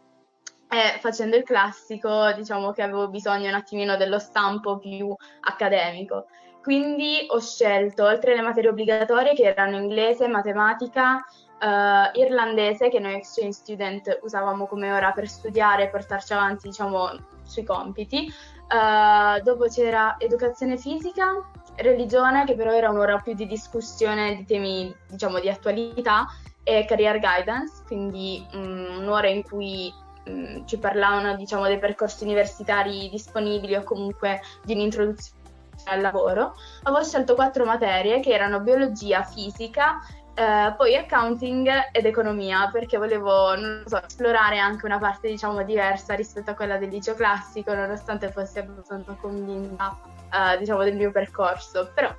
e 0.69 0.99
facendo 0.99 1.35
il 1.35 1.43
classico, 1.43 2.31
diciamo 2.33 2.71
che 2.71 2.81
avevo 2.81 3.07
bisogno 3.07 3.47
un 3.47 3.53
attimino 3.53 3.95
dello 3.97 4.19
stampo 4.19 4.77
più 4.77 5.15
accademico. 5.41 6.27
Quindi 6.61 7.25
ho 7.27 7.39
scelto, 7.39 8.05
oltre 8.05 8.31
alle 8.33 8.41
materie 8.41 8.69
obbligatorie 8.69 9.33
che 9.33 9.43
erano 9.43 9.77
inglese, 9.77 10.27
matematica, 10.27 11.23
eh, 11.59 12.19
irlandese, 12.19 12.89
che 12.89 12.99
noi 12.99 13.15
exchange 13.15 13.51
student 13.51 14.19
usavamo 14.21 14.65
come 14.65 14.91
ora 14.91 15.11
per 15.11 15.27
studiare 15.27 15.83
e 15.83 15.89
portarci 15.89 16.33
avanti, 16.33 16.69
diciamo, 16.69 17.09
sui 17.43 17.63
compiti. 17.63 18.27
Eh, 18.27 19.41
dopo 19.41 19.65
c'era 19.65 20.15
educazione 20.17 20.77
fisica, 20.77 21.45
religione, 21.75 22.45
che 22.45 22.55
però 22.55 22.71
era 22.71 22.89
un'ora 22.89 23.19
più 23.19 23.33
di 23.33 23.45
discussione 23.45 24.37
di 24.37 24.45
temi, 24.45 24.95
diciamo, 25.09 25.39
di 25.39 25.49
attualità, 25.49 26.25
e 26.63 26.85
career 26.85 27.19
guidance, 27.19 27.83
quindi 27.85 28.45
um, 28.53 28.99
un'ora 28.99 29.27
in 29.27 29.43
cui 29.43 29.93
Mm, 30.29 30.65
ci 30.65 30.77
parlavano 30.77 31.35
diciamo, 31.35 31.65
dei 31.65 31.79
percorsi 31.79 32.23
universitari 32.23 33.09
disponibili 33.09 33.75
o 33.75 33.83
comunque 33.83 34.41
di 34.63 34.73
un'introduzione 34.73 35.41
al 35.85 35.99
lavoro, 35.99 36.55
avevo 36.83 37.03
scelto 37.03 37.35
quattro 37.35 37.65
materie 37.65 38.21
che 38.21 38.31
erano 38.31 38.61
biologia, 38.61 39.23
fisica, 39.23 39.99
eh, 40.35 40.73
poi 40.77 40.95
accounting 40.95 41.69
ed 41.91 42.05
economia 42.05 42.69
perché 42.71 42.97
volevo 42.97 43.53
so, 43.85 44.01
esplorare 44.01 44.59
anche 44.59 44.85
una 44.85 44.97
parte 44.97 45.27
diciamo 45.27 45.63
diversa 45.63 46.15
rispetto 46.15 46.51
a 46.51 46.55
quella 46.55 46.77
del 46.77 46.89
liceo 46.89 47.13
classico 47.13 47.73
nonostante 47.73 48.31
fossi 48.31 48.59
abbastanza 48.59 49.15
convinta 49.19 49.99
eh, 50.31 50.57
diciamo 50.57 50.83
del 50.83 50.95
mio 50.95 51.11
percorso. 51.11 51.91
Però 51.93 52.15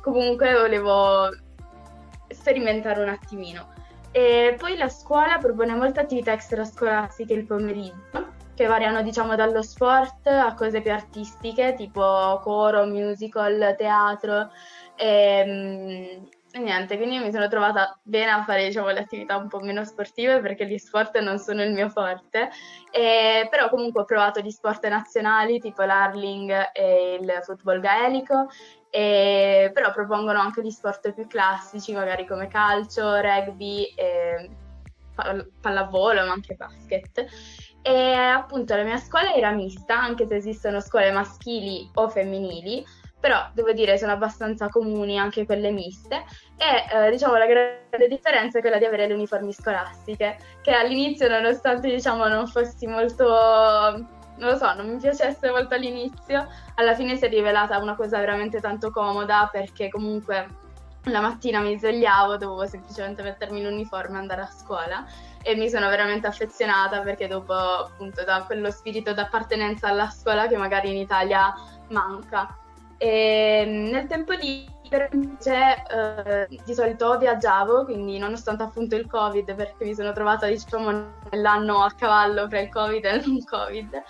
comunque 0.00 0.52
volevo 0.54 1.28
sperimentare 2.28 3.00
un 3.00 3.08
attimino 3.08 3.68
e 4.16 4.54
poi 4.56 4.76
la 4.76 4.88
scuola 4.88 5.38
propone 5.38 5.74
molte 5.74 5.98
attività 5.98 6.32
extrascolastiche 6.32 7.34
il 7.34 7.46
pomeriggio, 7.46 8.28
che 8.54 8.66
variano 8.66 9.02
diciamo 9.02 9.34
dallo 9.34 9.60
sport 9.60 10.28
a 10.28 10.54
cose 10.54 10.80
più 10.80 10.92
artistiche, 10.92 11.74
tipo 11.76 12.38
coro, 12.40 12.86
musical, 12.86 13.74
teatro. 13.76 14.50
E, 14.94 16.20
e 16.56 16.60
niente, 16.60 16.96
quindi 16.96 17.18
mi 17.18 17.32
sono 17.32 17.48
trovata 17.48 17.98
bene 18.04 18.30
a 18.30 18.44
fare 18.44 18.66
diciamo, 18.66 18.88
le 18.90 19.00
attività 19.00 19.36
un 19.36 19.48
po' 19.48 19.58
meno 19.58 19.84
sportive 19.84 20.38
perché 20.38 20.68
gli 20.68 20.78
sport 20.78 21.18
non 21.18 21.40
sono 21.40 21.64
il 21.64 21.72
mio 21.72 21.88
forte, 21.88 22.48
e, 22.92 23.48
però 23.50 23.68
comunque 23.68 24.02
ho 24.02 24.04
provato 24.04 24.38
gli 24.38 24.50
sport 24.50 24.86
nazionali 24.86 25.58
tipo 25.58 25.82
l'hurling 25.82 26.70
e 26.72 27.18
il 27.20 27.40
football 27.42 27.80
gaelico. 27.80 28.46
E, 28.88 29.72
però 29.74 29.92
propongono 29.92 30.38
anche 30.38 30.62
gli 30.62 30.70
sport 30.70 31.12
più 31.12 31.26
classici, 31.26 31.92
magari 31.92 32.24
come 32.24 32.46
calcio, 32.46 33.20
rugby, 33.20 33.92
e 33.96 34.48
pallavolo, 35.60 36.24
ma 36.24 36.30
anche 36.30 36.54
basket. 36.54 37.24
E 37.82 38.12
appunto 38.12 38.76
la 38.76 38.84
mia 38.84 38.98
scuola 38.98 39.34
era 39.34 39.50
mista, 39.50 40.00
anche 40.00 40.28
se 40.28 40.36
esistono 40.36 40.78
scuole 40.78 41.10
maschili 41.10 41.90
o 41.94 42.08
femminili, 42.08 42.86
però 43.24 43.42
devo 43.54 43.72
dire 43.72 43.96
sono 43.96 44.12
abbastanza 44.12 44.68
comuni 44.68 45.18
anche 45.18 45.46
quelle 45.46 45.70
miste 45.70 46.26
e 46.58 47.06
eh, 47.06 47.10
diciamo 47.10 47.38
la 47.38 47.46
grande 47.46 48.06
differenza 48.06 48.58
è 48.58 48.60
quella 48.60 48.76
di 48.76 48.84
avere 48.84 49.06
le 49.06 49.14
uniformi 49.14 49.50
scolastiche, 49.50 50.36
che 50.60 50.72
all'inizio 50.72 51.26
nonostante 51.30 51.88
diciamo 51.88 52.26
non 52.26 52.46
fossi 52.46 52.86
molto 52.86 53.24
non 53.24 54.50
lo 54.50 54.56
so, 54.58 54.74
non 54.74 54.90
mi 54.90 54.98
piacesse 54.98 55.50
molto 55.50 55.74
all'inizio, 55.74 56.46
alla 56.74 56.94
fine 56.94 57.16
si 57.16 57.24
è 57.24 57.28
rivelata 57.30 57.78
una 57.78 57.96
cosa 57.96 58.18
veramente 58.18 58.60
tanto 58.60 58.90
comoda 58.90 59.48
perché 59.50 59.88
comunque 59.88 60.46
la 61.04 61.22
mattina 61.22 61.60
mi 61.60 61.78
svegliavo, 61.78 62.36
dovevo 62.36 62.66
semplicemente 62.66 63.22
mettermi 63.22 63.62
l'uniforme 63.62 64.16
e 64.16 64.20
andare 64.20 64.42
a 64.42 64.50
scuola 64.50 65.02
e 65.42 65.54
mi 65.56 65.70
sono 65.70 65.88
veramente 65.88 66.26
affezionata 66.26 67.00
perché 67.00 67.26
dopo 67.26 67.54
appunto 67.54 68.22
da 68.22 68.42
quello 68.42 68.70
spirito 68.70 69.14
d'appartenenza 69.14 69.88
alla 69.88 70.10
scuola 70.10 70.46
che 70.46 70.58
magari 70.58 70.90
in 70.90 70.98
Italia 70.98 71.54
manca. 71.88 72.58
E 72.98 73.64
nel 73.66 74.06
tempo 74.06 74.32
libero 74.32 75.08
invece 75.12 75.82
eh, 75.90 76.60
di 76.64 76.74
solito 76.74 77.18
viaggiavo, 77.18 77.84
quindi 77.84 78.18
nonostante 78.18 78.62
appunto 78.62 78.94
il 78.94 79.06
Covid, 79.06 79.54
perché 79.54 79.84
mi 79.84 79.94
sono 79.94 80.12
trovata 80.12 80.46
diciamo 80.46 80.90
nell'anno 81.30 81.82
a 81.82 81.90
cavallo 81.96 82.46
tra 82.48 82.60
il 82.60 82.68
Covid 82.68 83.04
e 83.04 83.14
il 83.16 83.22
non 83.26 83.44
Covid, 83.44 84.02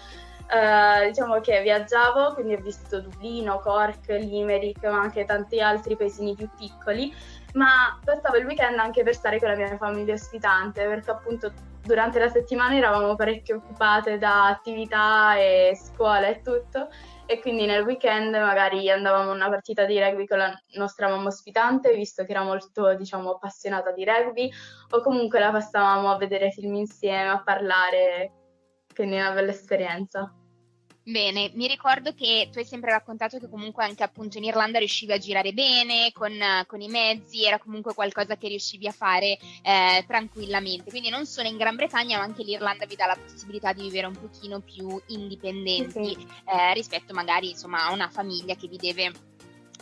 eh, 0.47 1.09
diciamo 1.09 1.41
che 1.41 1.63
viaggiavo, 1.63 2.35
quindi 2.35 2.55
ho 2.55 2.61
visto 2.61 3.01
Dublino, 3.01 3.59
Cork, 3.61 4.09
Limerick, 4.09 4.85
ma 4.85 5.01
anche 5.01 5.25
tanti 5.25 5.61
altri 5.61 5.97
paesini 5.97 6.35
più 6.35 6.49
piccoli, 6.57 7.13
ma 7.55 7.99
passavo 8.05 8.37
il 8.37 8.45
weekend 8.45 8.79
anche 8.79 9.03
per 9.03 9.15
stare 9.15 9.39
con 9.39 9.49
la 9.49 9.57
mia 9.57 9.77
famiglia 9.77 10.15
ospitante, 10.15 10.85
perché 10.85 11.11
appunto 11.11 11.53
durante 11.83 12.19
la 12.19 12.29
settimana 12.29 12.77
eravamo 12.77 13.15
parecchio 13.15 13.57
occupate 13.57 14.19
da 14.19 14.47
attività 14.47 15.37
e 15.37 15.79
scuola 15.81 16.27
e 16.29 16.41
tutto, 16.43 16.89
e 17.27 17.41
quindi 17.41 17.65
nel 17.65 17.85
weekend 17.85 18.35
magari 18.35 18.91
andavamo 18.91 19.31
a 19.31 19.35
una 19.35 19.49
partita 19.49 19.85
di 19.85 19.99
rugby 19.99 20.27
con 20.27 20.39
la 20.39 20.55
nostra 20.75 21.09
mamma 21.09 21.29
ospitante, 21.29 21.95
visto 21.95 22.25
che 22.25 22.33
era 22.33 22.43
molto, 22.43 22.95
diciamo, 22.95 23.31
appassionata 23.31 23.93
di 23.93 24.05
rugby, 24.05 24.51
o 24.91 25.01
comunque 25.01 25.39
la 25.39 25.51
passavamo 25.51 26.11
a 26.11 26.17
vedere 26.17 26.51
film 26.51 26.75
insieme, 26.75 27.31
a 27.31 27.43
parlare, 27.43 28.33
quindi 28.95 29.17
è 29.17 29.21
una 29.21 29.33
bella 29.33 29.51
esperienza. 29.51 30.33
Bene, 31.07 31.51
mi 31.53 31.69
ricordo 31.69 32.15
che 32.15 32.49
tu 32.51 32.59
hai 32.59 32.65
sempre 32.65 32.91
raccontato 32.91 33.39
che 33.39 33.51
comunque 33.51 33.85
anche 33.85 34.03
appunto 34.03 34.39
in 34.39 34.45
Irlanda 34.45 34.79
riuscivi 34.79 35.13
a 35.13 35.19
girare 35.19 35.53
bene 35.53 36.11
con, 36.15 36.33
con 36.67 36.81
i 36.81 36.89
mezzi, 36.89 37.45
era 37.45 37.59
comunque 37.59 37.93
qualcosa 37.93 38.39
che 38.39 38.49
riuscivi 38.49 38.87
a 38.87 38.93
fare 38.93 39.37
eh, 39.63 40.03
tranquillamente. 40.07 40.89
Quindi 40.89 41.11
non 41.11 41.27
solo 41.27 41.49
in 41.49 41.59
Gran 41.59 41.77
Bretagna, 41.77 42.17
ma 42.17 42.25
anche 42.25 42.43
l'Irlanda 42.43 42.87
vi 42.87 42.97
dà 42.97 43.05
la 43.05 43.19
possibilità 43.23 43.75
di 43.75 43.83
vivere 43.83 44.07
un 44.07 44.19
pochino 44.19 44.61
più 44.61 44.99
indipendenti 45.09 46.15
sì. 46.17 46.27
eh, 46.47 46.73
rispetto 46.73 47.13
magari 47.13 47.51
insomma 47.51 47.85
a 47.85 47.93
una 47.93 48.09
famiglia 48.09 48.55
che 48.55 48.67
vi 48.67 48.79
deve 48.79 49.13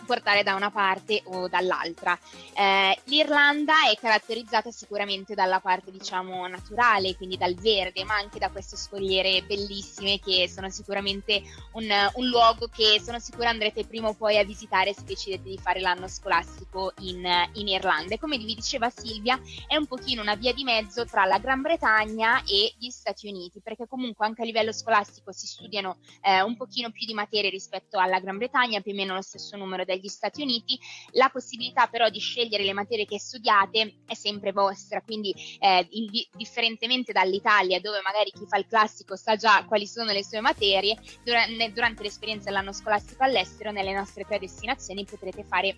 portare 0.05 0.43
da 0.43 0.55
una 0.55 0.71
parte 0.71 1.23
o 1.27 1.49
dall'altra. 1.49 2.19
Eh, 2.55 2.99
L'Irlanda 3.05 3.91
è 3.91 3.97
caratterizzata 3.99 4.71
sicuramente 4.71 5.35
dalla 5.35 5.61
parte 5.61 5.91
diciamo 5.91 6.47
naturale, 6.47 7.17
quindi 7.17 7.37
dal 7.37 7.55
verde, 7.55 8.05
ma 8.05 8.15
anche 8.15 8.39
da 8.39 8.51
queste 8.51 8.77
scogliere 8.77 9.43
bellissime 9.43 10.19
che 10.19 10.49
sono 10.49 10.71
sicuramente 10.71 11.43
un, 11.73 11.89
un 12.15 12.27
luogo 12.27 12.69
che 12.69 13.01
sono 13.01 13.19
sicura 13.19 13.51
andrete 13.51 13.85
prima 13.85 14.09
o 14.09 14.15
poi 14.15 14.39
a 14.39 14.45
visitare 14.45 14.93
se 14.93 15.05
decidete 15.05 15.49
di 15.49 15.59
fare 15.59 15.81
l'anno 15.81 16.09
scolastico 16.09 16.93
in, 17.01 17.27
in 17.55 17.69
Irlanda. 17.69 18.15
E 18.15 18.19
come 18.19 18.37
vi 18.39 18.55
diceva 18.55 18.91
Silvia, 18.91 19.41
è 19.67 19.77
un 19.77 19.87
pochino 19.87 20.23
una 20.23 20.35
via 20.35 20.53
di 20.53 20.65
mezzo 20.65 21.05
tra 21.05 21.25
la 21.25 21.39
Gran 21.39 21.61
Bretagna 21.61 22.43
e 22.45 22.75
gli 22.79 22.91
Stati 22.91 23.29
Uniti, 23.29 23.61
perché 23.61 23.87
comunque 23.87 24.27
anche 24.27 24.43
a 24.43 24.45
livello 24.45 24.73
scolastico 24.73 25.33
si 25.33 25.47
studiano 25.47 25.99
eh, 26.23 26.43
un 26.43 26.57
pochino 26.57 26.91
più 26.91 27.07
di 27.07 27.15
materie 27.15 27.51
rispetto 27.51 27.99
alla 27.99 28.21
Gran 28.21 28.39
Bretagna, 28.39 28.81
più 28.81 28.93
o 28.93 28.95
meno 28.95 29.15
lo 29.15 29.23
stesso 29.23 29.57
numero 29.57 29.85
degli 29.97 30.09
Stati 30.09 30.43
Uniti, 30.43 30.79
la 31.13 31.29
possibilità 31.29 31.87
però 31.87 32.09
di 32.09 32.19
scegliere 32.19 32.65
le 32.65 32.73
materie 32.73 33.05
che 33.05 33.19
studiate 33.19 34.03
è 34.07 34.15
sempre 34.15 34.53
vostra, 34.53 35.01
quindi 35.03 35.35
eh, 35.59 35.87
in, 35.91 36.11
differentemente 36.35 37.13
dall'Italia 37.13 37.81
dove 37.81 38.01
magari 38.03 38.31
chi 38.31 38.47
fa 38.47 38.59
il 38.59 38.67
classico 38.67 39.17
sa 39.17 39.37
già 39.37 39.65
quali 39.67 39.87
sono 39.87 40.13
le 40.13 40.25
sue 40.25 40.41
materie, 40.41 40.97
durante, 41.25 41.73
durante 41.73 42.03
l'esperienza 42.03 42.51
dell'anno 42.51 42.73
scolastico 42.73 43.23
all'estero 43.25 43.71
nelle 43.71 43.93
nostre 43.93 44.25
tre 44.25 44.39
destinazioni 44.39 45.05
potrete 45.05 45.45
fare 45.45 45.77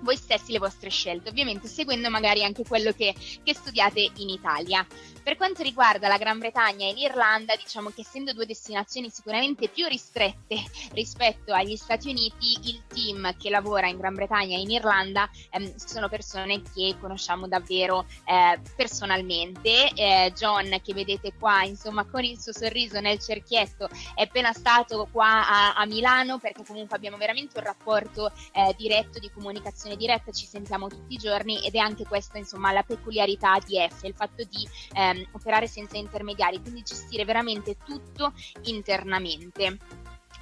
voi 0.00 0.16
stessi 0.16 0.52
le 0.52 0.58
vostre 0.58 0.90
scelte, 0.90 1.28
ovviamente 1.28 1.68
seguendo 1.68 2.10
magari 2.10 2.44
anche 2.44 2.64
quello 2.64 2.92
che, 2.92 3.14
che, 3.42 3.54
studiate 3.54 4.10
in 4.16 4.28
Italia. 4.28 4.86
Per 5.22 5.36
quanto 5.36 5.62
riguarda 5.62 6.08
la 6.08 6.16
Gran 6.16 6.38
Bretagna 6.38 6.86
e 6.86 6.92
l'Irlanda, 6.92 7.54
diciamo 7.56 7.90
che 7.90 8.00
essendo 8.00 8.32
due 8.32 8.46
destinazioni 8.46 9.10
sicuramente 9.10 9.68
più 9.68 9.86
ristrette 9.86 10.56
rispetto 10.92 11.52
agli 11.52 11.76
Stati 11.76 12.08
Uniti, 12.08 12.58
il 12.68 12.82
team 12.86 13.36
che 13.36 13.50
lavora 13.50 13.86
in 13.86 13.98
Gran 13.98 14.14
Bretagna 14.14 14.56
e 14.56 14.60
in 14.60 14.70
Irlanda 14.70 15.28
ehm, 15.50 15.74
sono 15.76 16.08
persone 16.08 16.62
che 16.74 16.96
conosciamo 16.98 17.46
davvero 17.48 18.06
eh, 18.24 18.58
personalmente. 18.74 19.90
Eh, 19.94 20.32
John, 20.34 20.80
che 20.82 20.94
vedete 20.94 21.32
qua, 21.38 21.64
insomma, 21.64 22.04
con 22.04 22.24
il 22.24 22.40
suo 22.40 22.52
sorriso 22.52 23.00
nel 23.00 23.18
cerchietto, 23.18 23.88
è 24.14 24.22
appena 24.22 24.52
stato 24.52 25.08
qua 25.10 25.46
a, 25.46 25.74
a 25.74 25.84
Milano 25.86 26.38
perché 26.38 26.64
comunque 26.64 26.96
abbiamo 26.96 27.16
veramente 27.16 27.58
un 27.58 27.64
rapporto 27.64 28.32
eh, 28.52 28.74
diretto 28.76 29.18
di 29.18 29.30
comunicazione 29.30 29.89
diretta, 29.96 30.32
ci 30.32 30.46
sentiamo 30.46 30.88
tutti 30.88 31.14
i 31.14 31.18
giorni 31.18 31.64
ed 31.64 31.74
è 31.74 31.78
anche 31.78 32.04
questa, 32.04 32.38
insomma, 32.38 32.72
la 32.72 32.82
peculiarità 32.82 33.58
di 33.64 33.76
F, 33.76 34.04
il 34.04 34.14
fatto 34.14 34.44
di 34.44 34.68
eh, 34.94 35.00
ehm, 35.00 35.26
operare 35.32 35.66
senza 35.66 35.96
intermediari, 35.96 36.60
quindi 36.60 36.82
gestire 36.82 37.24
veramente 37.24 37.76
tutto 37.84 38.32
internamente. 38.62 39.78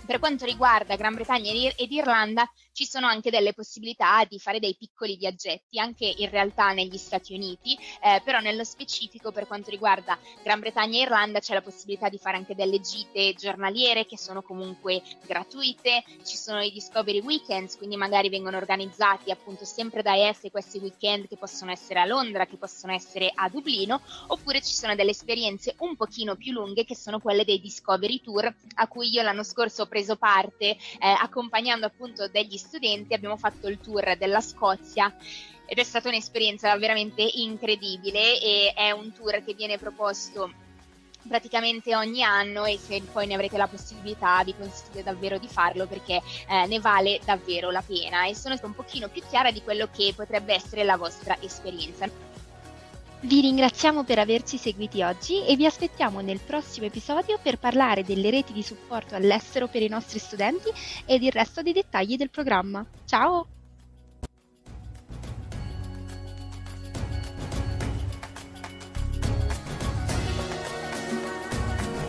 Per 0.07 0.19
quanto 0.19 0.45
riguarda 0.45 0.97
Gran 0.97 1.15
Bretagna 1.15 1.51
ed 1.51 1.93
Irlanda, 1.93 2.51
ci 2.79 2.87
sono 2.87 3.09
anche 3.09 3.33
delle 3.33 3.55
possibilità 3.55 4.25
di 4.25 4.39
fare 4.39 4.61
dei 4.61 4.77
piccoli 4.77 5.17
viaggetti, 5.17 5.81
anche 5.81 6.15
in 6.19 6.31
realtà 6.31 6.71
negli 6.71 6.97
Stati 6.97 7.35
Uniti, 7.35 7.77
eh, 8.01 8.23
però 8.23 8.39
nello 8.39 8.63
specifico 8.63 9.33
per 9.33 9.49
quanto 9.49 9.69
riguarda 9.69 10.17
Gran 10.45 10.61
Bretagna 10.61 10.97
e 10.97 11.03
Irlanda 11.03 11.41
c'è 11.41 11.55
la 11.55 11.61
possibilità 11.61 12.09
di 12.09 12.19
fare 12.19 12.37
anche 12.37 12.55
delle 12.55 12.79
gite 12.79 13.35
giornaliere 13.35 14.07
che 14.07 14.17
sono 14.17 14.43
comunque 14.43 15.03
gratuite, 15.27 16.05
ci 16.25 16.37
sono 16.37 16.61
i 16.61 16.71
Discovery 16.71 17.19
Weekends, 17.21 17.77
quindi 17.77 17.97
magari 17.97 18.29
vengono 18.29 18.59
organizzati 18.59 19.33
appunto 19.33 19.65
sempre 19.65 20.03
da 20.03 20.17
EF 20.17 20.49
questi 20.53 20.79
weekend 20.79 21.27
che 21.27 21.37
possono 21.37 21.73
essere 21.73 21.99
a 21.99 22.05
Londra, 22.05 22.47
che 22.47 22.59
possono 22.59 22.93
essere 22.93 23.33
a 23.35 23.49
Dublino, 23.49 24.01
oppure 24.29 24.63
ci 24.63 24.73
sono 24.73 24.95
delle 24.95 25.11
esperienze 25.11 25.75
un 25.79 25.97
pochino 25.97 26.37
più 26.37 26.53
lunghe 26.53 26.85
che 26.85 26.95
sono 26.95 27.19
quelle 27.19 27.45
dei 27.45 27.59
Discovery 27.59 28.21
Tour 28.21 28.55
a 28.75 28.87
cui 28.87 29.11
io 29.11 29.23
l'anno 29.23 29.43
scorso 29.43 29.83
ho 29.83 29.87
preso 29.87 30.15
parte 30.15 30.67
eh, 30.67 30.79
accompagnando 31.01 31.85
appunto 31.85 32.29
degli 32.29 32.57
studenti 32.69 33.15
abbiamo 33.15 33.39
fatto 33.39 33.67
il 33.67 33.81
tour 33.81 34.17
della 34.19 34.43
Scozia 34.43 35.13
ed 35.65 35.79
è 35.79 35.83
stata 35.83 36.09
un'esperienza 36.09 36.77
veramente 36.77 37.23
incredibile 37.23 38.41
e 38.41 38.73
è 38.77 38.91
un 38.91 39.11
tour 39.13 39.43
che 39.43 39.55
viene 39.55 39.79
proposto 39.79 40.53
praticamente 41.27 41.97
ogni 41.97 42.23
anno 42.23 42.65
e 42.65 42.79
se 42.79 43.03
poi 43.13 43.27
ne 43.27 43.35
avrete 43.35 43.57
la 43.57 43.67
possibilità 43.67 44.43
vi 44.45 44.55
consiglio 44.55 45.03
davvero 45.03 45.39
di 45.39 45.49
farlo 45.49 45.87
perché 45.87 46.21
eh, 46.49 46.67
ne 46.67 46.79
vale 46.79 47.21
davvero 47.25 47.71
la 47.71 47.83
pena 47.83 48.27
e 48.27 48.35
sono 48.35 48.57
un 48.63 48.75
pochino 48.75 49.09
più 49.09 49.23
chiara 49.29 49.51
di 49.51 49.63
quello 49.63 49.89
che 49.91 50.13
potrebbe 50.15 50.55
essere 50.55 50.85
la 50.85 50.97
vostra 50.97 51.37
esperienza. 51.41 52.28
Vi 53.21 53.41
ringraziamo 53.41 54.05
per 54.05 54.19
averci 54.19 54.59
seguiti 54.59 55.03
oggi 55.03 55.45
e 55.45 55.57
vi 55.57 55.67
aspettiamo 55.67 56.21
nel 56.21 56.41
prossimo 56.43 56.87
episodio 56.87 57.39
per 57.43 57.59
parlare 57.59 58.03
delle 58.05 58.31
reti 58.31 58.53
di 58.53 58.63
supporto 58.63 59.15
all'estero 59.17 59.69
per 59.69 59.83
i 59.83 59.89
nostri 59.89 60.19
studenti 60.21 60.69
ed 61.05 61.23
il 61.23 61.33
resto 61.33 61.63
dei 61.63 61.73
dettagli 61.73 62.17
del 62.17 62.31
programma. 62.31 62.85
Ciao! 63.05 63.51